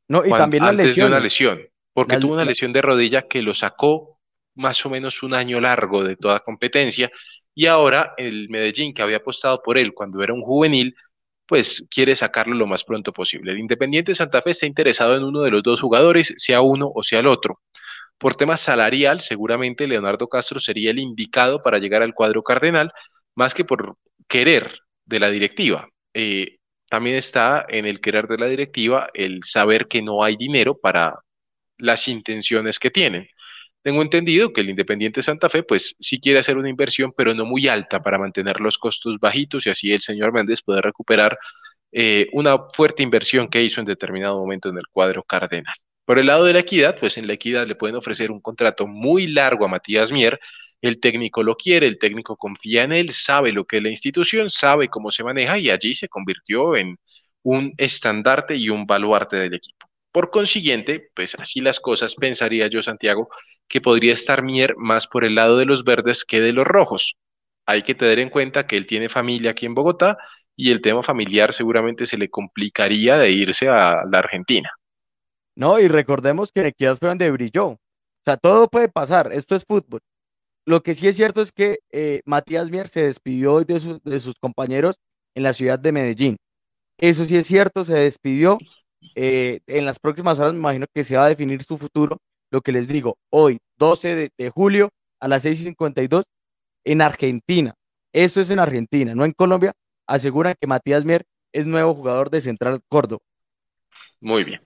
No, 0.08 0.26
y 0.26 0.30
también 0.30 0.64
la 0.64 0.72
antes 0.72 0.88
lesión. 0.88 1.06
de 1.06 1.08
una 1.08 1.20
lesión, 1.20 1.62
porque 1.94 2.18
tuvo 2.18 2.34
una 2.34 2.46
lesión 2.46 2.74
de 2.74 2.82
rodilla 2.82 3.28
que 3.28 3.42
lo 3.42 3.54
sacó 3.54 4.20
más 4.56 4.84
o 4.86 4.90
menos 4.90 5.22
un 5.24 5.34
año 5.34 5.60
largo 5.62 6.04
de 6.04 6.16
toda 6.16 6.40
competencia 6.40 7.12
y 7.54 7.66
ahora 7.66 8.14
el 8.18 8.50
Medellín, 8.50 8.94
que 8.94 9.02
había 9.02 9.18
apostado 9.18 9.62
por 9.62 9.78
él 9.78 9.94
cuando 9.94 10.24
era 10.24 10.34
un 10.34 10.42
juvenil, 10.42 10.96
pues 11.50 11.84
quiere 11.90 12.16
sacarlo 12.16 12.54
lo 12.54 12.68
más 12.68 12.84
pronto 12.84 13.12
posible. 13.12 13.52
El 13.52 13.60
Independiente 13.60 14.14
Santa 14.14 14.44
Fe 14.44 14.52
está 14.52 14.68
interesado 14.68 15.18
en 15.18 15.24
uno 15.24 15.42
de 15.42 15.50
los 15.50 15.64
dos 15.64 15.82
jugadores, 15.82 16.36
sea 16.38 16.62
uno 16.62 16.92
o 16.94 17.02
sea 17.02 17.22
el 17.22 17.28
otro. 17.28 17.60
Por 18.20 18.36
tema 18.36 18.56
salarial, 18.56 19.20
seguramente 19.20 19.88
Leonardo 19.88 20.28
Castro 20.28 20.60
sería 20.60 20.92
el 20.92 21.00
indicado 21.00 21.60
para 21.60 21.80
llegar 21.80 22.04
al 22.04 22.14
cuadro 22.14 22.44
cardenal, 22.44 22.92
más 23.34 23.56
que 23.56 23.66
por 23.66 23.98
querer 24.28 24.78
de 25.06 25.20
la 25.20 25.32
directiva. 25.32 25.90
Eh, 26.14 26.58
también 26.88 27.16
está 27.16 27.66
en 27.68 27.88
el 27.88 28.00
querer 28.00 28.28
de 28.28 28.38
la 28.38 28.46
directiva 28.46 29.08
el 29.16 29.44
saber 29.44 29.88
que 29.88 30.04
no 30.04 30.24
hay 30.24 30.38
dinero 30.38 30.78
para 30.78 31.16
las 31.80 32.08
intenciones 32.08 32.78
que 32.78 32.92
tienen. 32.92 33.28
Tengo 33.82 34.02
entendido 34.02 34.52
que 34.52 34.62
el 34.62 34.70
Independiente 34.70 35.22
Santa 35.22 35.50
Fe, 35.50 35.64
pues 35.64 35.96
sí 36.00 36.20
quiere 36.20 36.40
hacer 36.40 36.58
una 36.58 36.70
inversión, 36.70 37.14
pero 37.16 37.34
no 37.34 37.46
muy 37.46 37.68
alta 37.68 38.02
para 38.02 38.18
mantener 38.18 38.60
los 38.60 38.78
costos 38.78 39.20
bajitos 39.20 39.66
y 39.66 39.70
así 39.70 39.94
el 39.94 40.02
señor 40.02 40.34
Méndez 40.34 40.62
puede 40.62 40.82
recuperar 40.82 41.38
eh, 41.92 42.28
una 42.34 42.58
fuerte 42.74 43.04
inversión 43.04 43.48
que 43.48 43.64
hizo 43.64 43.80
en 43.80 43.86
determinado 43.86 44.40
momento 44.40 44.70
en 44.70 44.78
el 44.78 44.88
cuadro 44.92 45.24
cardenal. 45.24 45.74
Por 46.06 46.20
el 46.20 46.28
lado 46.28 46.44
de 46.46 46.54
la 46.54 46.60
equidad, 46.60 47.00
pues 47.00 47.18
en 47.18 47.28
la 47.28 47.34
equidad 47.34 47.68
le 47.68 47.76
pueden 47.76 47.96
ofrecer 47.96 48.32
un 48.32 48.42
contrato 48.42 48.88
muy 48.88 49.28
largo 49.28 49.66
a 49.66 49.68
Matías 49.70 50.12
Mier. 50.12 50.40
El 50.82 51.00
técnico 51.00 51.44
lo 51.44 51.56
quiere, 51.56 51.88
el 51.88 52.00
técnico 52.00 52.36
confía 52.36 52.84
en 52.84 52.92
él, 52.94 53.14
sabe 53.14 53.52
lo 53.52 53.66
que 53.66 53.78
es 53.78 53.84
la 53.84 53.90
institución, 53.90 54.50
sabe 54.50 54.90
cómo 54.90 55.12
se 55.12 55.24
maneja 55.24 55.58
y 55.58 55.70
allí 55.70 55.94
se 55.94 56.08
convirtió 56.10 56.76
en 56.76 56.98
un 57.44 57.74
estandarte 57.78 58.56
y 58.56 58.70
un 58.70 58.86
baluarte 58.86 59.38
del 59.38 59.54
equipo. 59.54 59.88
Por 60.12 60.32
consiguiente, 60.32 61.10
pues 61.16 61.36
así 61.36 61.62
las 61.62 61.80
cosas, 61.80 62.16
pensaría 62.16 62.68
yo, 62.68 62.82
Santiago, 62.82 63.30
que 63.70 63.82
podría 63.82 64.14
estar 64.14 64.44
Mier 64.44 64.76
más 64.78 65.08
por 65.08 65.24
el 65.24 65.36
lado 65.36 65.58
de 65.58 65.66
los 65.66 65.84
verdes 65.84 66.26
que 66.26 66.42
de 66.42 66.52
los 66.52 66.66
rojos. 66.66 67.16
Hay 67.66 67.84
que 67.84 67.96
tener 67.96 68.20
en 68.20 68.30
cuenta 68.30 68.68
que 68.68 68.76
él 68.76 68.88
tiene 68.88 69.10
familia 69.10 69.52
aquí 69.52 69.66
en 69.66 69.76
Bogotá 69.76 70.18
y 70.56 70.72
el 70.72 70.82
tema 70.82 71.04
familiar 71.04 71.54
seguramente 71.54 72.06
se 72.06 72.18
le 72.18 72.30
complicaría 72.30 73.18
de 73.18 73.32
irse 73.32 73.70
a 73.70 74.04
la 74.12 74.20
Argentina. 74.20 74.70
No, 75.56 75.80
y 75.80 75.88
recordemos 75.88 76.52
que 76.52 76.68
Equidad 76.68 76.98
fue 76.98 77.10
donde 77.10 77.32
brilló. 77.32 77.68
O 77.68 77.80
sea, 78.26 78.38
todo 78.38 78.68
puede 78.68 78.90
pasar, 78.90 79.32
esto 79.32 79.56
es 79.56 79.64
fútbol. 79.66 80.02
Lo 80.66 80.82
que 80.84 80.96
sí 80.96 81.08
es 81.08 81.16
cierto 81.16 81.42
es 81.42 81.52
que 81.52 81.80
eh, 81.92 82.22
Matías 82.26 82.70
Mier 82.70 82.88
se 82.88 83.04
despidió 83.04 83.60
de, 83.62 84.00
de 84.04 84.20
sus 84.20 84.36
compañeros 84.40 84.96
en 85.36 85.44
la 85.44 85.54
ciudad 85.54 85.80
de 85.80 85.92
Medellín. 85.92 86.38
Eso 86.98 87.26
sí 87.26 87.38
es 87.38 87.48
cierto, 87.48 87.86
se 87.86 87.94
despidió 87.94 88.58
eh, 89.16 89.62
en 89.68 89.86
las 89.86 90.00
próximas 90.00 90.40
horas 90.40 90.54
me 90.54 90.60
imagino 90.60 90.86
que 90.94 91.04
se 91.04 91.16
va 91.18 91.26
a 91.26 91.30
definir 91.30 91.64
su 91.64 91.78
futuro. 91.78 92.18
Lo 92.52 92.62
que 92.62 92.72
les 92.72 92.88
digo, 92.88 93.18
hoy, 93.30 93.60
12 93.78 94.32
de, 94.38 94.50
julio 94.50 94.90
a 95.20 95.28
las 95.28 95.46
6.52 95.46 96.24
en 96.84 97.02
Argentina. 97.02 97.74
Esto 98.14 98.42
es 98.42 98.50
en 98.50 98.60
Argentina, 98.60 99.14
no 99.14 99.26
en 99.26 99.34
Colombia. 99.34 99.74
Aseguran 100.08 100.56
que 100.60 100.68
Matías 100.68 101.06
Mier 101.06 101.24
es 101.52 101.66
nuevo 101.66 101.94
jugador 101.94 102.30
de 102.30 102.42
Central 102.42 102.80
Córdoba. 102.88 103.22
Muy 104.20 104.44
bien. 104.44 104.62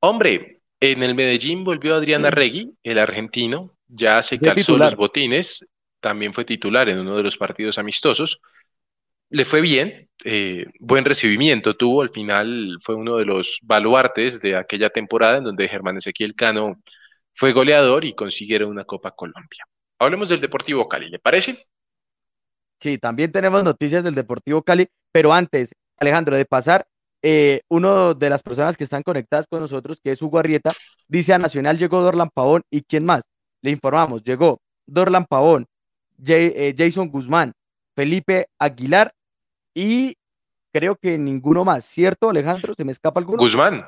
Hombre, 0.00 0.60
en 0.80 1.02
el 1.02 1.14
Medellín 1.14 1.64
volvió 1.64 1.94
Adriana 1.94 2.30
Regui, 2.30 2.74
el 2.82 2.98
argentino, 2.98 3.74
ya 3.86 4.22
se 4.22 4.38
calzó 4.38 4.78
los 4.78 4.96
botines, 4.96 5.64
también 6.00 6.32
fue 6.32 6.46
titular 6.46 6.88
en 6.88 6.98
uno 6.98 7.16
de 7.16 7.22
los 7.22 7.36
partidos 7.36 7.78
amistosos 7.78 8.40
le 9.30 9.44
fue 9.44 9.60
bien, 9.60 10.08
eh, 10.24 10.66
buen 10.80 11.04
recibimiento 11.04 11.76
tuvo, 11.76 12.02
al 12.02 12.10
final 12.10 12.78
fue 12.82 12.96
uno 12.96 13.16
de 13.16 13.24
los 13.24 13.60
baluartes 13.62 14.40
de 14.40 14.56
aquella 14.56 14.90
temporada 14.90 15.38
en 15.38 15.44
donde 15.44 15.68
Germán 15.68 15.96
Ezequiel 15.96 16.34
Cano 16.34 16.80
fue 17.40 17.54
goleador 17.54 18.04
y 18.04 18.12
consiguieron 18.12 18.68
una 18.68 18.84
Copa 18.84 19.12
Colombia. 19.12 19.66
Hablemos 19.98 20.28
del 20.28 20.42
Deportivo 20.42 20.86
Cali, 20.86 21.08
¿le 21.08 21.18
parece? 21.18 21.64
Sí, 22.78 22.98
también 22.98 23.32
tenemos 23.32 23.64
noticias 23.64 24.04
del 24.04 24.14
Deportivo 24.14 24.62
Cali, 24.62 24.88
pero 25.10 25.32
antes, 25.32 25.70
Alejandro, 25.96 26.36
de 26.36 26.44
pasar, 26.44 26.86
eh, 27.22 27.62
uno 27.70 28.12
de 28.12 28.28
las 28.28 28.42
personas 28.42 28.76
que 28.76 28.84
están 28.84 29.02
conectadas 29.02 29.46
con 29.48 29.60
nosotros, 29.60 29.98
que 30.04 30.12
es 30.12 30.20
Hugo 30.20 30.38
Arrieta, 30.38 30.74
dice 31.08 31.32
a 31.32 31.38
Nacional 31.38 31.78
llegó 31.78 32.02
Dorlan 32.02 32.28
Pavón 32.28 32.60
y 32.70 32.82
¿quién 32.82 33.06
más? 33.06 33.22
Le 33.62 33.70
informamos, 33.70 34.22
llegó 34.22 34.60
Dorlan 34.84 35.24
Pavón, 35.24 35.66
eh, 36.26 36.74
Jason 36.76 37.08
Guzmán, 37.08 37.54
Felipe 37.96 38.48
Aguilar 38.58 39.14
y 39.72 40.14
creo 40.74 40.94
que 40.94 41.16
ninguno 41.16 41.64
más, 41.64 41.86
¿cierto, 41.86 42.28
Alejandro? 42.28 42.74
¿Se 42.74 42.84
me 42.84 42.92
escapa 42.92 43.18
alguno? 43.18 43.38
Guzmán. 43.38 43.86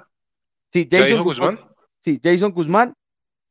Sí, 0.73 0.89
Jason 0.91 1.23
Guzmán. 1.23 1.61
Sí, 2.03 2.19
Jason 2.25 2.51
Guzmán 2.53 2.95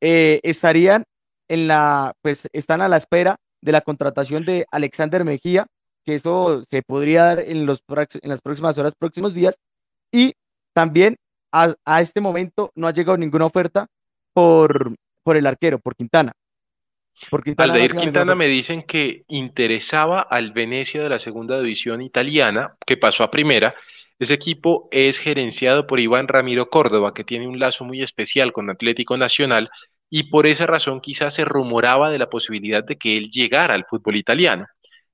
eh, 0.01 0.39
estarían 0.43 1.03
en 1.47 1.67
la, 1.67 2.13
pues 2.21 2.47
están 2.53 2.81
a 2.81 2.89
la 2.89 2.97
espera 2.97 3.37
de 3.61 3.71
la 3.71 3.81
contratación 3.81 4.43
de 4.45 4.65
Alexander 4.71 5.23
Mejía, 5.23 5.67
que 6.03 6.15
eso 6.15 6.63
se 6.69 6.81
podría 6.81 7.25
dar 7.25 7.39
en, 7.39 7.65
los, 7.65 7.83
en 7.87 8.29
las 8.29 8.41
próximas 8.41 8.77
horas, 8.77 8.93
próximos 8.97 9.33
días. 9.33 9.59
Y 10.11 10.33
también 10.73 11.17
a, 11.53 11.73
a 11.85 12.01
este 12.01 12.21
momento 12.21 12.71
no 12.75 12.87
ha 12.87 12.93
llegado 12.93 13.17
ninguna 13.17 13.45
oferta 13.45 13.87
por, 14.33 14.95
por 15.23 15.37
el 15.37 15.45
arquero, 15.45 15.79
por 15.79 15.95
Quintana. 15.95 16.33
Aldair 17.57 17.95
Quintana 17.95 18.33
me 18.33 18.47
dicen 18.47 18.81
que 18.83 19.25
interesaba 19.27 20.21
al 20.21 20.53
Venecia 20.53 21.03
de 21.03 21.09
la 21.09 21.19
segunda 21.19 21.59
división 21.59 22.01
italiana, 22.01 22.75
que 22.85 22.97
pasó 22.97 23.23
a 23.23 23.29
primera. 23.29 23.75
Ese 24.21 24.35
equipo 24.35 24.87
es 24.91 25.17
gerenciado 25.17 25.87
por 25.87 25.99
Iván 25.99 26.27
Ramiro 26.27 26.69
Córdoba, 26.69 27.11
que 27.11 27.23
tiene 27.23 27.47
un 27.47 27.57
lazo 27.57 27.85
muy 27.85 28.03
especial 28.03 28.53
con 28.53 28.69
Atlético 28.69 29.17
Nacional, 29.17 29.71
y 30.11 30.29
por 30.29 30.45
esa 30.45 30.67
razón 30.67 31.01
quizás 31.01 31.33
se 31.33 31.43
rumoraba 31.43 32.11
de 32.11 32.19
la 32.19 32.29
posibilidad 32.29 32.83
de 32.83 32.97
que 32.97 33.17
él 33.17 33.31
llegara 33.31 33.73
al 33.73 33.85
fútbol 33.85 34.17
italiano. 34.17 34.67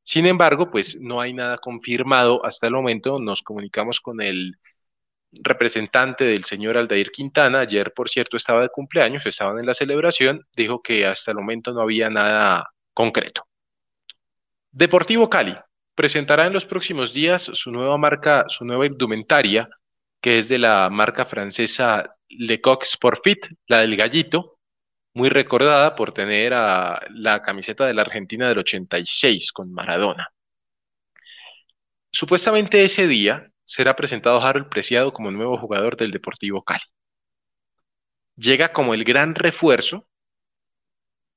Sin 0.04 0.26
embargo, 0.26 0.70
pues 0.70 0.98
no 1.00 1.22
hay 1.22 1.32
nada 1.32 1.58
confirmado 1.58 2.46
hasta 2.46 2.68
el 2.68 2.74
momento. 2.74 3.18
Nos 3.18 3.44
comunicamos 3.44 4.02
con 4.02 4.20
el 4.20 4.58
representante 5.32 6.26
del 6.26 6.44
señor 6.44 6.76
Aldair 6.76 7.10
Quintana, 7.10 7.62
ayer 7.62 7.94
por 7.94 8.10
cierto 8.10 8.36
estaba 8.36 8.62
de 8.62 8.70
cumpleaños, 8.70 9.26
estaban 9.26 9.58
en 9.58 9.68
la 9.68 9.74
celebración, 9.74 10.46
dijo 10.54 10.82
que 10.82 11.06
hasta 11.06 11.32
el 11.32 11.38
momento 11.38 11.72
no 11.72 11.80
había 11.80 12.10
nada 12.10 12.66
concreto. 12.94 13.48
Deportivo 14.70 15.30
Cali 15.30 15.56
presentará 15.98 16.46
en 16.46 16.54
los 16.54 16.64
próximos 16.64 17.12
días 17.12 17.42
su 17.42 17.72
nueva 17.72 17.98
marca, 17.98 18.46
su 18.50 18.64
nueva 18.66 18.86
indumentaria, 18.86 19.68
que 20.22 20.38
es 20.38 20.48
de 20.48 20.60
la 20.60 20.92
marca 20.92 21.26
francesa 21.26 22.16
Lecoq 22.30 22.86
Sportfit, 22.86 23.48
la 23.66 23.80
del 23.80 23.96
gallito, 23.96 24.60
muy 25.16 25.30
recordada 25.30 25.96
por 25.96 26.14
tener 26.14 26.54
a 26.54 27.02
la 27.10 27.42
camiseta 27.42 27.88
de 27.88 27.96
la 27.96 28.04
Argentina 28.04 28.48
del 28.48 28.60
86 28.60 29.52
con 29.52 29.74
Maradona. 29.74 30.30
Supuestamente 32.12 32.84
ese 32.84 33.08
día 33.08 33.50
será 33.66 33.96
presentado 33.96 34.40
Harold 34.40 34.70
Preciado 34.70 35.12
como 35.12 35.32
nuevo 35.32 35.58
jugador 35.58 35.98
del 35.98 36.12
Deportivo 36.12 36.64
Cali. 36.64 36.86
Llega 38.36 38.72
como 38.72 38.94
el 38.94 39.04
gran 39.04 39.34
refuerzo 39.34 40.08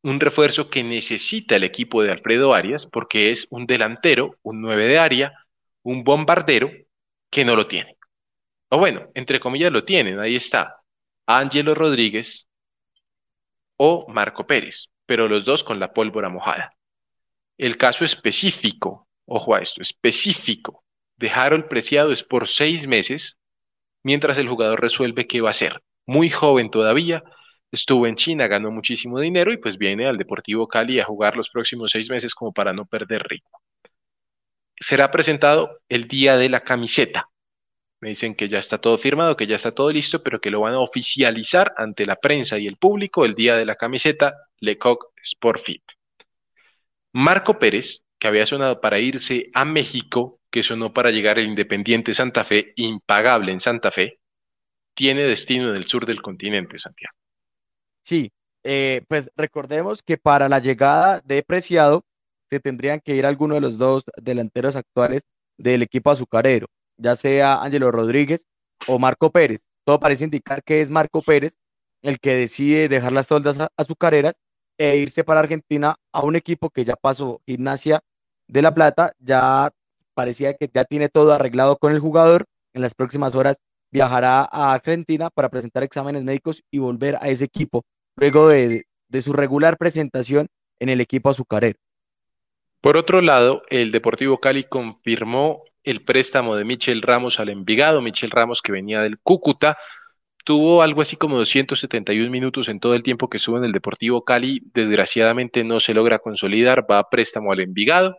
un 0.02 0.20
refuerzo 0.20 0.70
que 0.70 0.82
necesita 0.82 1.56
el 1.56 1.64
equipo 1.64 2.02
de 2.02 2.12
Alfredo 2.12 2.54
Arias 2.54 2.86
porque 2.86 3.30
es 3.30 3.46
un 3.50 3.66
delantero, 3.66 4.36
un 4.42 4.60
9 4.60 4.84
de 4.84 4.98
área, 4.98 5.32
un 5.82 6.04
bombardero 6.04 6.70
que 7.30 7.44
no 7.44 7.56
lo 7.56 7.66
tiene. 7.66 7.96
O 8.70 8.78
bueno, 8.78 9.10
entre 9.14 9.40
comillas 9.40 9.72
lo 9.72 9.84
tienen, 9.84 10.20
ahí 10.20 10.36
está. 10.36 10.80
Ángelo 11.26 11.74
Rodríguez 11.74 12.46
o 13.76 14.06
Marco 14.08 14.46
Pérez, 14.46 14.88
pero 15.06 15.28
los 15.28 15.44
dos 15.44 15.64
con 15.64 15.80
la 15.80 15.92
pólvora 15.92 16.28
mojada. 16.28 16.74
El 17.58 17.76
caso 17.76 18.04
específico, 18.04 19.08
ojo 19.26 19.54
a 19.54 19.60
esto, 19.60 19.82
específico 19.82 20.84
de 21.16 21.30
Harold 21.30 21.68
Preciado 21.68 22.12
es 22.12 22.22
por 22.22 22.48
seis 22.48 22.86
meses, 22.86 23.38
mientras 24.02 24.38
el 24.38 24.48
jugador 24.48 24.80
resuelve 24.80 25.26
qué 25.26 25.40
va 25.40 25.48
a 25.48 25.50
hacer. 25.50 25.82
Muy 26.06 26.30
joven 26.30 26.70
todavía, 26.70 27.22
estuvo 27.72 28.06
en 28.06 28.16
China, 28.16 28.48
ganó 28.48 28.70
muchísimo 28.70 29.20
dinero 29.20 29.52
y 29.52 29.56
pues 29.58 29.78
viene 29.78 30.06
al 30.06 30.16
Deportivo 30.16 30.66
Cali 30.68 31.00
a 31.00 31.04
jugar 31.04 31.36
los 31.36 31.48
próximos 31.50 31.90
seis 31.90 32.10
meses 32.10 32.34
como 32.34 32.52
para 32.52 32.72
no 32.72 32.86
perder 32.86 33.22
ritmo. 33.24 33.60
Será 34.78 35.10
presentado 35.10 35.78
el 35.88 36.08
día 36.08 36.36
de 36.36 36.48
la 36.48 36.60
camiseta. 36.60 37.28
Me 38.00 38.08
dicen 38.10 38.34
que 38.34 38.48
ya 38.48 38.58
está 38.58 38.78
todo 38.78 38.96
firmado, 38.96 39.36
que 39.36 39.46
ya 39.46 39.56
está 39.56 39.72
todo 39.72 39.92
listo, 39.92 40.22
pero 40.22 40.40
que 40.40 40.50
lo 40.50 40.60
van 40.60 40.74
a 40.74 40.80
oficializar 40.80 41.74
ante 41.76 42.06
la 42.06 42.16
prensa 42.16 42.58
y 42.58 42.66
el 42.66 42.76
público 42.76 43.26
el 43.26 43.34
día 43.34 43.56
de 43.56 43.66
la 43.66 43.76
camiseta 43.76 44.34
Lecoq 44.58 45.12
Sport 45.22 45.62
Fit. 45.62 45.82
Marco 47.12 47.58
Pérez, 47.58 48.02
que 48.18 48.28
había 48.28 48.46
sonado 48.46 48.80
para 48.80 49.00
irse 49.00 49.50
a 49.52 49.64
México, 49.64 50.40
que 50.50 50.62
sonó 50.62 50.92
para 50.94 51.10
llegar 51.10 51.38
al 51.38 51.44
Independiente 51.44 52.14
Santa 52.14 52.44
Fe, 52.44 52.72
impagable 52.76 53.52
en 53.52 53.60
Santa 53.60 53.90
Fe, 53.90 54.18
tiene 54.94 55.24
destino 55.24 55.70
en 55.70 55.76
el 55.76 55.86
sur 55.86 56.06
del 56.06 56.22
continente, 56.22 56.78
Santiago. 56.78 57.19
Sí, 58.04 58.32
eh, 58.64 59.02
pues 59.08 59.30
recordemos 59.36 60.02
que 60.02 60.18
para 60.18 60.48
la 60.48 60.58
llegada 60.58 61.20
de 61.24 61.42
Preciado 61.42 62.04
se 62.50 62.60
tendrían 62.60 63.00
que 63.00 63.14
ir 63.14 63.26
algunos 63.26 63.56
de 63.56 63.60
los 63.60 63.78
dos 63.78 64.04
delanteros 64.20 64.76
actuales 64.76 65.22
del 65.56 65.82
equipo 65.82 66.10
azucarero, 66.10 66.66
ya 66.96 67.16
sea 67.16 67.62
Ángelo 67.62 67.90
Rodríguez 67.92 68.46
o 68.88 68.98
Marco 68.98 69.30
Pérez. 69.30 69.60
Todo 69.84 70.00
parece 70.00 70.24
indicar 70.24 70.62
que 70.64 70.80
es 70.80 70.90
Marco 70.90 71.22
Pérez 71.22 71.56
el 72.02 72.18
que 72.20 72.34
decide 72.34 72.88
dejar 72.88 73.12
las 73.12 73.26
toldas 73.26 73.58
azucareras 73.76 74.34
e 74.78 74.96
irse 74.96 75.24
para 75.24 75.40
Argentina 75.40 75.96
a 76.12 76.22
un 76.22 76.36
equipo 76.36 76.70
que 76.70 76.84
ya 76.84 76.96
pasó 76.96 77.42
Gimnasia 77.46 78.00
de 78.48 78.62
La 78.62 78.74
Plata, 78.74 79.12
ya 79.18 79.70
parecía 80.14 80.54
que 80.54 80.70
ya 80.72 80.84
tiene 80.84 81.08
todo 81.08 81.32
arreglado 81.32 81.76
con 81.76 81.92
el 81.92 82.00
jugador. 82.00 82.46
En 82.72 82.82
las 82.82 82.94
próximas 82.94 83.34
horas 83.34 83.58
viajará 83.90 84.48
a 84.50 84.72
Argentina 84.72 85.30
para 85.30 85.48
presentar 85.48 85.82
exámenes 85.82 86.24
médicos 86.24 86.62
y 86.70 86.78
volver 86.78 87.16
a 87.20 87.28
ese 87.28 87.44
equipo 87.44 87.84
luego 88.16 88.48
de, 88.48 88.86
su 89.20 89.32
regular 89.32 89.76
presentación 89.76 90.46
en 90.78 90.88
el 90.88 91.00
equipo 91.00 91.30
azucarero. 91.30 91.78
Por 92.80 92.96
otro 92.96 93.20
lado, 93.20 93.62
el 93.68 93.90
Deportivo 93.92 94.38
Cali 94.38 94.64
confirmó 94.64 95.64
el 95.82 96.04
préstamo 96.04 96.56
de 96.56 96.64
Michel 96.64 97.02
Ramos 97.02 97.40
al 97.40 97.50
Envigado. 97.50 98.00
Michel 98.00 98.30
Ramos, 98.30 98.62
que 98.62 98.72
venía 98.72 99.02
del 99.02 99.18
Cúcuta, 99.18 99.76
tuvo 100.44 100.82
algo 100.82 101.02
así 101.02 101.16
como 101.16 101.36
271 101.36 102.30
minutos 102.30 102.68
en 102.68 102.80
todo 102.80 102.94
el 102.94 103.02
tiempo 103.02 103.28
que 103.28 103.36
estuvo 103.36 103.58
en 103.58 103.64
el 103.64 103.72
Deportivo 103.72 104.24
Cali. 104.24 104.62
Desgraciadamente 104.72 105.64
no 105.64 105.80
se 105.80 105.92
logra 105.92 106.18
consolidar, 106.20 106.86
va 106.90 107.00
a 107.00 107.10
préstamo 107.10 107.52
al 107.52 107.60
Envigado 107.60 108.16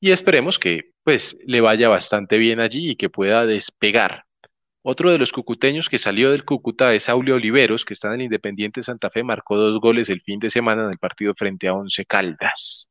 y 0.00 0.10
esperemos 0.10 0.58
que 0.58 0.92
pues 1.04 1.36
le 1.46 1.60
vaya 1.60 1.88
bastante 1.88 2.38
bien 2.38 2.60
allí 2.60 2.90
y 2.90 2.96
que 2.96 3.10
pueda 3.10 3.46
despegar. 3.46 4.24
Otro 4.86 5.10
de 5.10 5.16
los 5.16 5.32
cucuteños 5.32 5.88
que 5.88 5.98
salió 5.98 6.30
del 6.30 6.44
Cúcuta 6.44 6.92
es 6.92 7.08
Aulio 7.08 7.36
Oliveros, 7.36 7.86
que 7.86 7.94
está 7.94 8.08
en 8.08 8.14
el 8.20 8.22
Independiente 8.26 8.82
Santa 8.82 9.08
Fe, 9.08 9.24
marcó 9.24 9.56
dos 9.56 9.80
goles 9.80 10.10
el 10.10 10.20
fin 10.20 10.38
de 10.38 10.50
semana 10.50 10.84
en 10.84 10.90
el 10.90 10.98
partido 10.98 11.32
frente 11.34 11.68
a 11.68 11.72
Once 11.72 12.04
Caldas. 12.04 12.86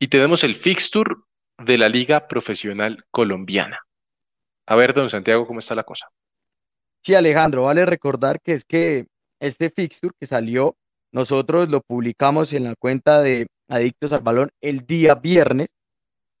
Y 0.00 0.08
tenemos 0.08 0.42
el 0.42 0.56
fixture 0.56 1.14
de 1.56 1.78
la 1.78 1.88
Liga 1.88 2.26
Profesional 2.26 3.04
Colombiana. 3.12 3.78
A 4.66 4.74
ver, 4.74 4.92
don 4.92 5.08
Santiago, 5.08 5.46
¿cómo 5.46 5.60
está 5.60 5.76
la 5.76 5.84
cosa? 5.84 6.08
Sí, 7.04 7.14
Alejandro, 7.14 7.62
vale 7.62 7.86
recordar 7.86 8.40
que 8.40 8.54
es 8.54 8.64
que 8.64 9.06
este 9.38 9.70
fixture 9.70 10.12
que 10.18 10.26
salió, 10.26 10.74
nosotros 11.12 11.68
lo 11.68 11.80
publicamos 11.80 12.52
en 12.52 12.64
la 12.64 12.74
cuenta 12.74 13.22
de 13.22 13.46
Adictos 13.68 14.12
al 14.12 14.22
Balón 14.22 14.50
el 14.60 14.84
día 14.84 15.14
viernes. 15.14 15.68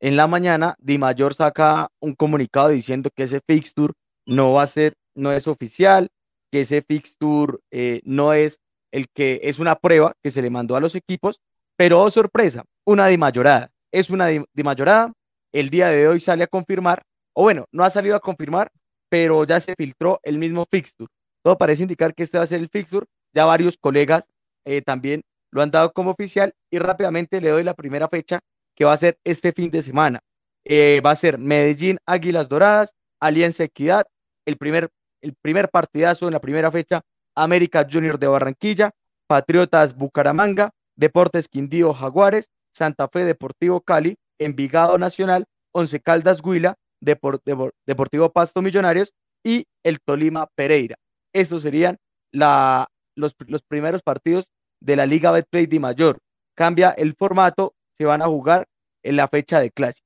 En 0.00 0.16
la 0.16 0.26
mañana, 0.26 0.74
Di 0.80 0.98
Mayor 0.98 1.34
saca 1.34 1.86
un 2.00 2.16
comunicado 2.16 2.70
diciendo 2.70 3.08
que 3.14 3.22
ese 3.22 3.40
fixture 3.46 3.92
no 4.28 4.52
va 4.52 4.62
a 4.62 4.66
ser, 4.66 4.94
no 5.14 5.32
es 5.32 5.48
oficial, 5.48 6.08
que 6.52 6.60
ese 6.60 6.82
fixture 6.82 7.58
eh, 7.70 8.00
no 8.04 8.32
es 8.32 8.60
el 8.92 9.08
que 9.08 9.40
es 9.42 9.58
una 9.58 9.76
prueba 9.76 10.14
que 10.22 10.30
se 10.30 10.42
le 10.42 10.50
mandó 10.50 10.76
a 10.76 10.80
los 10.80 10.94
equipos, 10.94 11.40
pero 11.76 12.00
oh, 12.00 12.10
sorpresa, 12.10 12.64
una 12.84 13.06
dimayorada. 13.06 13.70
Es 13.90 14.10
una 14.10 14.28
dimayorada. 14.52 15.12
El 15.52 15.70
día 15.70 15.88
de 15.88 16.06
hoy 16.06 16.20
sale 16.20 16.44
a 16.44 16.46
confirmar, 16.46 17.02
o 17.32 17.42
bueno, 17.42 17.66
no 17.72 17.84
ha 17.84 17.90
salido 17.90 18.16
a 18.16 18.20
confirmar, 18.20 18.70
pero 19.08 19.44
ya 19.44 19.60
se 19.60 19.74
filtró 19.74 20.20
el 20.22 20.38
mismo 20.38 20.66
fixture. 20.70 21.10
Todo 21.42 21.56
parece 21.56 21.82
indicar 21.82 22.14
que 22.14 22.22
este 22.22 22.36
va 22.36 22.44
a 22.44 22.48
ser 22.48 22.60
el 22.60 22.68
fixture. 22.68 23.06
Ya 23.32 23.46
varios 23.46 23.78
colegas 23.78 24.28
eh, 24.66 24.82
también 24.82 25.22
lo 25.50 25.62
han 25.62 25.70
dado 25.70 25.92
como 25.92 26.10
oficial 26.10 26.52
y 26.70 26.78
rápidamente 26.78 27.40
le 27.40 27.48
doy 27.48 27.64
la 27.64 27.74
primera 27.74 28.08
fecha 28.08 28.40
que 28.74 28.84
va 28.84 28.92
a 28.92 28.96
ser 28.98 29.18
este 29.24 29.52
fin 29.52 29.70
de 29.70 29.80
semana. 29.80 30.20
Eh, 30.64 31.00
va 31.00 31.12
a 31.12 31.16
ser 31.16 31.38
Medellín 31.38 31.98
Águilas 32.04 32.48
Doradas, 32.48 32.94
Alianza 33.20 33.64
Equidad, 33.64 34.06
el 34.48 34.56
primer, 34.56 34.88
el 35.20 35.34
primer 35.34 35.68
partidazo 35.68 36.26
en 36.26 36.32
la 36.32 36.40
primera 36.40 36.72
fecha, 36.72 37.02
América 37.34 37.86
Junior 37.90 38.18
de 38.18 38.28
Barranquilla, 38.28 38.92
Patriotas 39.26 39.94
Bucaramanga, 39.94 40.70
Deportes 40.96 41.48
Quindío 41.48 41.92
Jaguares, 41.92 42.48
Santa 42.72 43.08
Fe 43.08 43.24
Deportivo 43.26 43.82
Cali, 43.82 44.16
Envigado 44.38 44.96
Nacional, 44.96 45.44
Once 45.72 46.00
Caldas 46.00 46.40
Huila, 46.42 46.76
Deportivo 47.00 48.32
Pasto 48.32 48.62
Millonarios 48.62 49.12
y 49.44 49.66
el 49.84 50.00
Tolima 50.00 50.48
Pereira. 50.54 50.96
Estos 51.34 51.62
serían 51.62 51.98
la, 52.32 52.88
los, 53.14 53.34
los, 53.46 53.62
primeros 53.62 54.02
partidos 54.02 54.46
de 54.80 54.96
la 54.96 55.04
Liga 55.04 55.30
Betplay 55.30 55.66
de 55.66 55.78
Mayor. 55.78 56.18
Cambia 56.54 56.90
el 56.92 57.14
formato, 57.14 57.74
se 57.92 58.06
van 58.06 58.22
a 58.22 58.26
jugar 58.26 58.66
en 59.02 59.16
la 59.16 59.28
fecha 59.28 59.60
de 59.60 59.70
clase. 59.70 60.00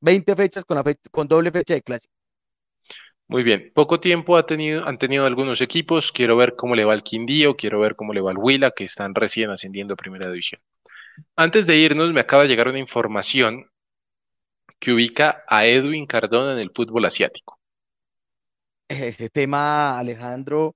20 0.00 0.34
fechas 0.34 0.64
con, 0.64 0.76
la 0.76 0.84
con 1.12 1.28
doble 1.28 1.52
fecha 1.52 1.74
de 1.74 1.82
clase. 1.82 2.08
Muy 3.32 3.44
bien, 3.44 3.72
poco 3.74 3.98
tiempo 3.98 4.36
ha 4.36 4.44
tenido, 4.44 4.86
han 4.86 4.98
tenido 4.98 5.24
algunos 5.24 5.62
equipos. 5.62 6.12
Quiero 6.12 6.36
ver 6.36 6.54
cómo 6.54 6.74
le 6.74 6.84
va 6.84 6.92
al 6.92 7.02
Quindío, 7.02 7.56
quiero 7.56 7.80
ver 7.80 7.96
cómo 7.96 8.12
le 8.12 8.20
va 8.20 8.30
al 8.30 8.36
Huila, 8.36 8.72
que 8.72 8.84
están 8.84 9.14
recién 9.14 9.48
ascendiendo 9.48 9.94
a 9.94 9.96
Primera 9.96 10.28
División. 10.28 10.60
Antes 11.34 11.66
de 11.66 11.78
irnos, 11.78 12.12
me 12.12 12.20
acaba 12.20 12.42
de 12.42 12.50
llegar 12.50 12.68
una 12.68 12.78
información 12.78 13.70
que 14.78 14.92
ubica 14.92 15.44
a 15.48 15.64
Edwin 15.64 16.04
Cardona 16.04 16.52
en 16.52 16.58
el 16.58 16.72
fútbol 16.74 17.06
asiático. 17.06 17.58
Ese 18.86 19.30
tema, 19.30 19.98
Alejandro, 19.98 20.74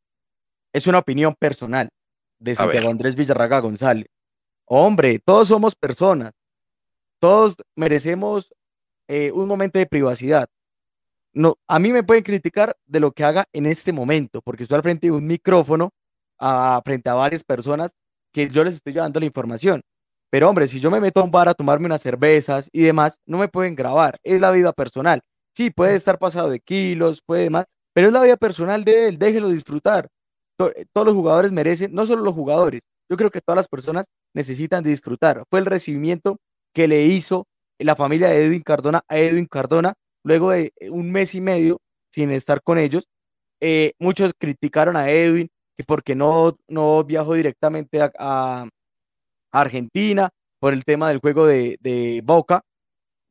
es 0.72 0.86
una 0.86 1.00
opinión 1.00 1.34
personal 1.38 1.90
de 2.38 2.54
Santiago 2.54 2.88
Andrés 2.88 3.16
Villarraga 3.16 3.58
González. 3.58 4.06
Hombre, 4.64 5.18
todos 5.22 5.48
somos 5.48 5.74
personas, 5.74 6.32
todos 7.20 7.54
merecemos 7.74 8.50
eh, 9.08 9.30
un 9.30 9.46
momento 9.46 9.78
de 9.78 9.84
privacidad 9.84 10.48
no, 11.36 11.58
a 11.68 11.78
mí 11.78 11.92
me 11.92 12.02
pueden 12.02 12.24
criticar 12.24 12.78
de 12.86 12.98
lo 12.98 13.12
que 13.12 13.22
haga 13.22 13.46
en 13.52 13.66
este 13.66 13.92
momento, 13.92 14.40
porque 14.40 14.62
estoy 14.62 14.76
al 14.76 14.82
frente 14.82 15.08
de 15.08 15.10
un 15.10 15.26
micrófono, 15.26 15.90
a, 16.38 16.80
frente 16.82 17.10
a 17.10 17.14
varias 17.14 17.44
personas 17.44 17.92
que 18.32 18.48
yo 18.48 18.64
les 18.64 18.74
estoy 18.76 18.94
llevando 18.94 19.20
la 19.20 19.26
información. 19.26 19.82
Pero 20.30 20.48
hombre, 20.48 20.66
si 20.66 20.80
yo 20.80 20.90
me 20.90 20.98
meto 20.98 21.20
a 21.20 21.24
un 21.24 21.30
bar 21.30 21.50
a 21.50 21.54
tomarme 21.54 21.86
unas 21.86 22.00
cervezas 22.00 22.70
y 22.72 22.82
demás, 22.82 23.18
no 23.26 23.36
me 23.36 23.48
pueden 23.48 23.74
grabar, 23.74 24.18
es 24.22 24.40
la 24.40 24.50
vida 24.50 24.72
personal. 24.72 25.20
Sí, 25.54 25.70
puede 25.70 25.94
estar 25.96 26.18
pasado 26.18 26.48
de 26.48 26.58
kilos, 26.60 27.20
puede 27.20 27.50
más, 27.50 27.66
pero 27.92 28.06
es 28.06 28.14
la 28.14 28.22
vida 28.22 28.38
personal 28.38 28.82
de 28.82 29.08
él, 29.08 29.18
déjelo 29.18 29.50
disfrutar. 29.50 30.08
Eh, 30.58 30.86
todos 30.94 31.06
los 31.06 31.14
jugadores 31.14 31.52
merecen, 31.52 31.92
no 31.92 32.06
solo 32.06 32.22
los 32.22 32.34
jugadores, 32.34 32.80
yo 33.10 33.16
creo 33.18 33.30
que 33.30 33.42
todas 33.42 33.58
las 33.58 33.68
personas 33.68 34.06
necesitan 34.34 34.82
disfrutar. 34.82 35.44
Fue 35.50 35.60
el 35.60 35.66
recibimiento 35.66 36.38
que 36.74 36.88
le 36.88 37.02
hizo 37.02 37.46
la 37.78 37.94
familia 37.94 38.28
de 38.28 38.46
Edwin 38.46 38.62
Cardona 38.62 39.02
a 39.06 39.18
Edwin 39.18 39.46
Cardona 39.46 39.92
luego 40.26 40.50
de 40.50 40.72
eh, 40.76 40.90
un 40.90 41.12
mes 41.12 41.34
y 41.36 41.40
medio 41.40 41.80
sin 42.10 42.32
estar 42.32 42.60
con 42.62 42.78
ellos. 42.78 43.08
Eh, 43.60 43.92
muchos 44.00 44.32
criticaron 44.36 44.96
a 44.96 45.08
Edwin 45.08 45.48
que 45.76 45.84
porque 45.84 46.14
no, 46.14 46.58
no 46.68 47.04
viajó 47.04 47.34
directamente 47.34 48.00
a, 48.02 48.68
Argentina 49.52 50.30
por 50.58 50.74
el 50.74 50.84
tema 50.84 51.08
del 51.08 51.20
juego 51.20 51.46
de, 51.46 52.20
Boca. 52.24 52.62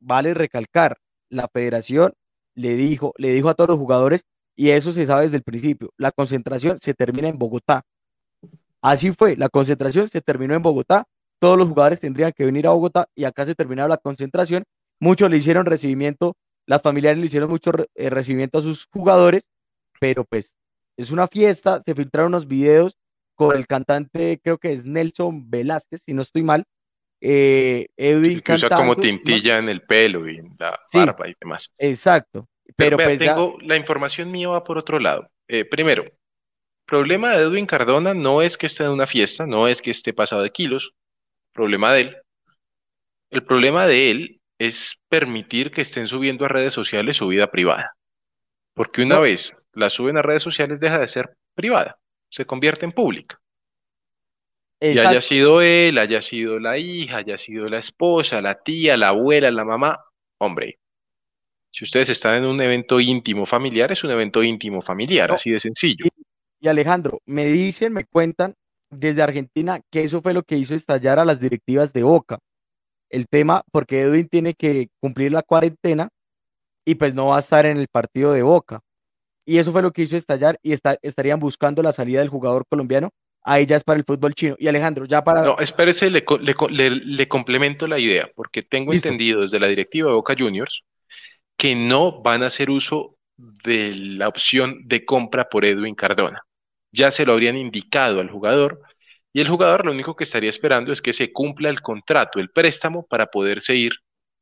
Vale 0.00 0.34
recalcar, 0.34 0.96
la 1.28 1.48
federación 1.48 2.14
le 2.54 2.74
dijo, 2.74 3.12
le 3.18 3.32
dijo 3.32 3.48
a 3.48 3.54
todos 3.54 3.68
los 3.68 3.78
jugadores, 3.78 4.24
y 4.56 4.70
eso 4.70 4.92
se 4.92 5.06
sabe 5.06 5.24
desde 5.24 5.36
el 5.36 5.42
principio, 5.42 5.90
la 5.98 6.10
concentración 6.10 6.78
se 6.80 6.94
termina 6.94 7.28
en 7.28 7.38
Bogotá. 7.38 7.82
Así 8.80 9.12
fue, 9.12 9.36
la 9.36 9.48
concentración 9.48 10.08
se 10.08 10.20
terminó 10.20 10.54
en 10.54 10.62
Bogotá, 10.62 11.04
todos 11.38 11.58
los 11.58 11.68
jugadores 11.68 12.00
tendrían 12.00 12.32
que 12.32 12.44
venir 12.44 12.66
a 12.66 12.70
Bogotá 12.70 13.06
y 13.14 13.24
acá 13.24 13.44
se 13.44 13.54
terminaba 13.54 13.88
la 13.88 13.98
concentración. 13.98 14.64
Muchos 14.98 15.30
le 15.30 15.36
hicieron 15.36 15.66
recibimiento 15.66 16.34
las 16.66 16.82
familiares 16.82 17.18
le 17.18 17.26
hicieron 17.26 17.48
mucho 17.50 17.72
eh, 17.94 18.10
recibimiento 18.10 18.58
a 18.58 18.62
sus 18.62 18.86
jugadores, 18.86 19.48
pero 20.00 20.24
pues 20.24 20.54
es 20.96 21.10
una 21.10 21.28
fiesta, 21.28 21.80
se 21.82 21.94
filtraron 21.94 22.28
unos 22.28 22.46
videos 22.46 22.96
con 23.34 23.56
el 23.56 23.66
cantante, 23.66 24.40
creo 24.42 24.58
que 24.58 24.72
es 24.72 24.84
Nelson 24.86 25.48
Velázquez, 25.50 26.02
si 26.02 26.12
no 26.14 26.22
estoy 26.22 26.42
mal. 26.42 26.64
Eh, 27.20 27.86
Edwin 27.96 28.40
que 28.40 28.52
usa 28.54 28.68
como 28.68 28.96
tintilla 28.96 29.58
en 29.58 29.68
el 29.68 29.82
pelo 29.82 30.28
y 30.28 30.36
en 30.36 30.54
la 30.58 30.78
Sí. 30.88 30.98
barba 30.98 31.28
y 31.28 31.34
demás. 31.40 31.72
Exacto. 31.78 32.48
Pero, 32.64 32.74
Pero, 32.76 32.96
vea, 32.98 33.06
pues 33.06 33.18
ya- 33.18 33.34
tengo, 33.34 33.56
la 33.62 33.76
información 33.76 34.30
mía 34.30 34.48
va 34.48 34.64
por 34.64 34.76
otro 34.78 34.98
lado. 34.98 35.28
Eh, 35.48 35.64
primero, 35.64 36.04
problema 36.84 37.30
de 37.32 37.44
Edwin 37.44 37.66
Cardona 37.66 38.12
no 38.14 38.42
es 38.42 38.56
que 38.58 38.66
esté 38.66 38.84
en 38.84 38.90
una 38.90 39.06
fiesta, 39.06 39.46
no 39.46 39.66
es 39.68 39.80
que 39.80 39.90
esté 39.90 40.12
pasado 40.12 40.42
de 40.42 40.50
kilos, 40.50 40.92
problema 41.52 41.92
de 41.94 42.00
él. 42.02 42.16
El 43.30 43.44
problema 43.44 43.86
de 43.86 44.10
él 44.10 44.35
es 44.58 44.94
permitir 45.08 45.70
que 45.70 45.82
estén 45.82 46.06
subiendo 46.06 46.44
a 46.44 46.48
redes 46.48 46.72
sociales 46.74 47.16
su 47.16 47.28
vida 47.28 47.50
privada. 47.50 47.92
Porque 48.74 49.02
una 49.02 49.16
No. 49.16 49.20
vez 49.22 49.52
la 49.72 49.90
suben 49.90 50.16
a 50.16 50.22
redes 50.22 50.42
sociales 50.42 50.80
deja 50.80 50.98
de 50.98 51.08
ser 51.08 51.36
privada, 51.54 51.98
se 52.30 52.46
convierte 52.46 52.84
en 52.84 52.92
pública. 52.92 53.38
Y 54.80 54.90
haya 54.90 55.02
exacto. 55.04 55.20
sido 55.22 55.62
él, 55.62 55.96
haya 55.98 56.20
sido 56.20 56.58
la 56.58 56.76
hija, 56.76 57.18
haya 57.18 57.38
sido 57.38 57.66
la 57.68 57.78
esposa, 57.78 58.42
la 58.42 58.60
tía, 58.62 58.96
la 58.98 59.08
abuela, 59.08 59.50
la 59.50 59.64
mamá, 59.64 59.96
hombre, 60.38 60.78
si 61.70 61.84
ustedes 61.84 62.10
están 62.10 62.36
en 62.36 62.44
un 62.44 62.60
evento 62.60 63.00
íntimo 63.00 63.46
familiar, 63.46 63.90
es 63.92 64.04
un 64.04 64.10
evento 64.10 64.42
íntimo 64.42 64.82
familiar, 64.82 65.30
No. 65.30 65.34
así 65.36 65.50
de 65.50 65.60
sencillo. 65.60 66.06
Y 66.60 66.68
Alejandro, 66.68 67.20
me 67.26 67.46
dicen, 67.46 67.92
me 67.92 68.04
cuentan 68.04 68.54
desde 68.90 69.22
Argentina 69.22 69.80
que 69.90 70.02
eso 70.02 70.22
fue 70.22 70.32
lo 70.34 70.42
que 70.42 70.56
hizo 70.56 70.74
estallar 70.74 71.18
a 71.18 71.24
las 71.24 71.40
directivas 71.40 71.92
de 71.92 72.02
Boca. 72.02 72.38
El 73.10 73.26
tema, 73.28 73.62
porque 73.72 74.00
Edwin 74.02 74.28
tiene 74.28 74.54
que 74.54 74.88
cumplir 75.00 75.32
la 75.32 75.42
cuarentena 75.42 76.08
y 76.84 76.94
pues 76.96 77.14
no 77.14 77.26
va 77.28 77.36
a 77.36 77.40
estar 77.40 77.66
en 77.66 77.76
el 77.78 77.88
partido 77.88 78.32
de 78.32 78.42
Boca. 78.42 78.80
Y 79.46 79.58
eso 79.58 79.72
fue 79.72 79.82
lo 79.82 79.92
que 79.92 80.02
hizo 80.02 80.16
estallar 80.16 80.58
y 80.62 80.72
está- 80.72 80.98
estarían 81.02 81.38
buscando 81.38 81.82
la 81.82 81.92
salida 81.92 82.20
del 82.20 82.28
jugador 82.28 82.64
colombiano. 82.68 83.10
Ahí 83.44 83.64
ya 83.64 83.76
es 83.76 83.84
para 83.84 83.98
el 83.98 84.04
fútbol 84.04 84.34
chino. 84.34 84.56
Y 84.58 84.66
Alejandro, 84.66 85.04
ya 85.04 85.22
para... 85.22 85.44
No, 85.44 85.58
espérese, 85.60 86.10
le, 86.10 86.24
le 86.40 86.54
le- 86.70 86.90
le 86.90 87.28
complemento 87.28 87.86
la 87.86 87.98
idea, 87.98 88.28
porque 88.34 88.62
tengo 88.62 88.92
Listo. 88.92 89.06
entendido 89.06 89.42
desde 89.42 89.60
la 89.60 89.68
directiva 89.68 90.08
de 90.08 90.14
Boca 90.16 90.34
Juniors 90.36 90.82
que 91.56 91.74
no 91.76 92.22
van 92.22 92.42
a 92.42 92.46
hacer 92.46 92.70
uso 92.70 93.16
de 93.36 93.92
la 93.94 94.28
opción 94.28 94.80
de 94.86 95.04
compra 95.04 95.48
por 95.48 95.64
Edwin 95.64 95.94
Cardona. 95.94 96.42
Ya 96.92 97.10
se 97.12 97.24
lo 97.24 97.32
habrían 97.32 97.56
indicado 97.56 98.20
al 98.20 98.30
jugador 98.30 98.80
y 99.36 99.40
el 99.42 99.48
jugador 99.48 99.84
lo 99.84 99.92
único 99.92 100.16
que 100.16 100.24
estaría 100.24 100.48
esperando 100.48 100.94
es 100.94 101.02
que 101.02 101.12
se 101.12 101.30
cumpla 101.30 101.68
el 101.68 101.82
contrato, 101.82 102.40
el 102.40 102.48
préstamo, 102.48 103.04
para 103.06 103.26
poderse 103.26 103.76
ir 103.76 103.92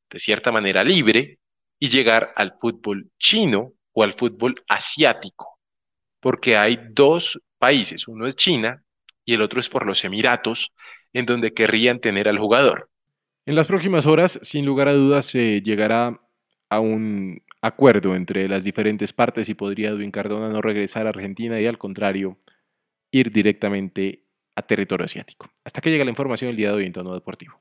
de 0.08 0.20
cierta 0.20 0.52
manera 0.52 0.84
libre 0.84 1.40
y 1.80 1.88
llegar 1.88 2.32
al 2.36 2.54
fútbol 2.60 3.10
chino 3.18 3.72
o 3.92 4.04
al 4.04 4.12
fútbol 4.12 4.54
asiático, 4.68 5.58
porque 6.20 6.56
hay 6.56 6.78
dos 6.92 7.40
países, 7.58 8.06
uno 8.06 8.28
es 8.28 8.36
China 8.36 8.84
y 9.24 9.34
el 9.34 9.42
otro 9.42 9.58
es 9.58 9.68
por 9.68 9.84
los 9.84 10.04
Emiratos, 10.04 10.72
en 11.12 11.26
donde 11.26 11.52
querrían 11.52 11.98
tener 11.98 12.28
al 12.28 12.38
jugador. 12.38 12.88
En 13.46 13.56
las 13.56 13.66
próximas 13.66 14.06
horas, 14.06 14.38
sin 14.42 14.64
lugar 14.64 14.86
a 14.86 14.92
dudas, 14.92 15.26
se 15.26 15.60
llegará 15.60 16.20
a 16.68 16.78
un 16.78 17.42
acuerdo 17.60 18.14
entre 18.14 18.46
las 18.46 18.62
diferentes 18.62 19.12
partes 19.12 19.48
y 19.48 19.54
podría 19.54 19.88
Edwin 19.88 20.12
Cardona 20.12 20.50
no 20.50 20.62
regresar 20.62 21.06
a 21.06 21.10
Argentina 21.10 21.60
y 21.60 21.66
al 21.66 21.78
contrario, 21.78 22.38
ir 23.10 23.32
directamente 23.32 24.23
a 24.56 24.62
territorio 24.62 25.04
asiático. 25.06 25.50
Hasta 25.64 25.80
que 25.80 25.90
llega 25.90 26.04
la 26.04 26.10
información 26.10 26.50
el 26.50 26.56
día 26.56 26.68
de 26.68 26.74
hoy 26.74 26.86
en 26.86 26.92
tono 26.92 27.14
deportivo. 27.14 27.60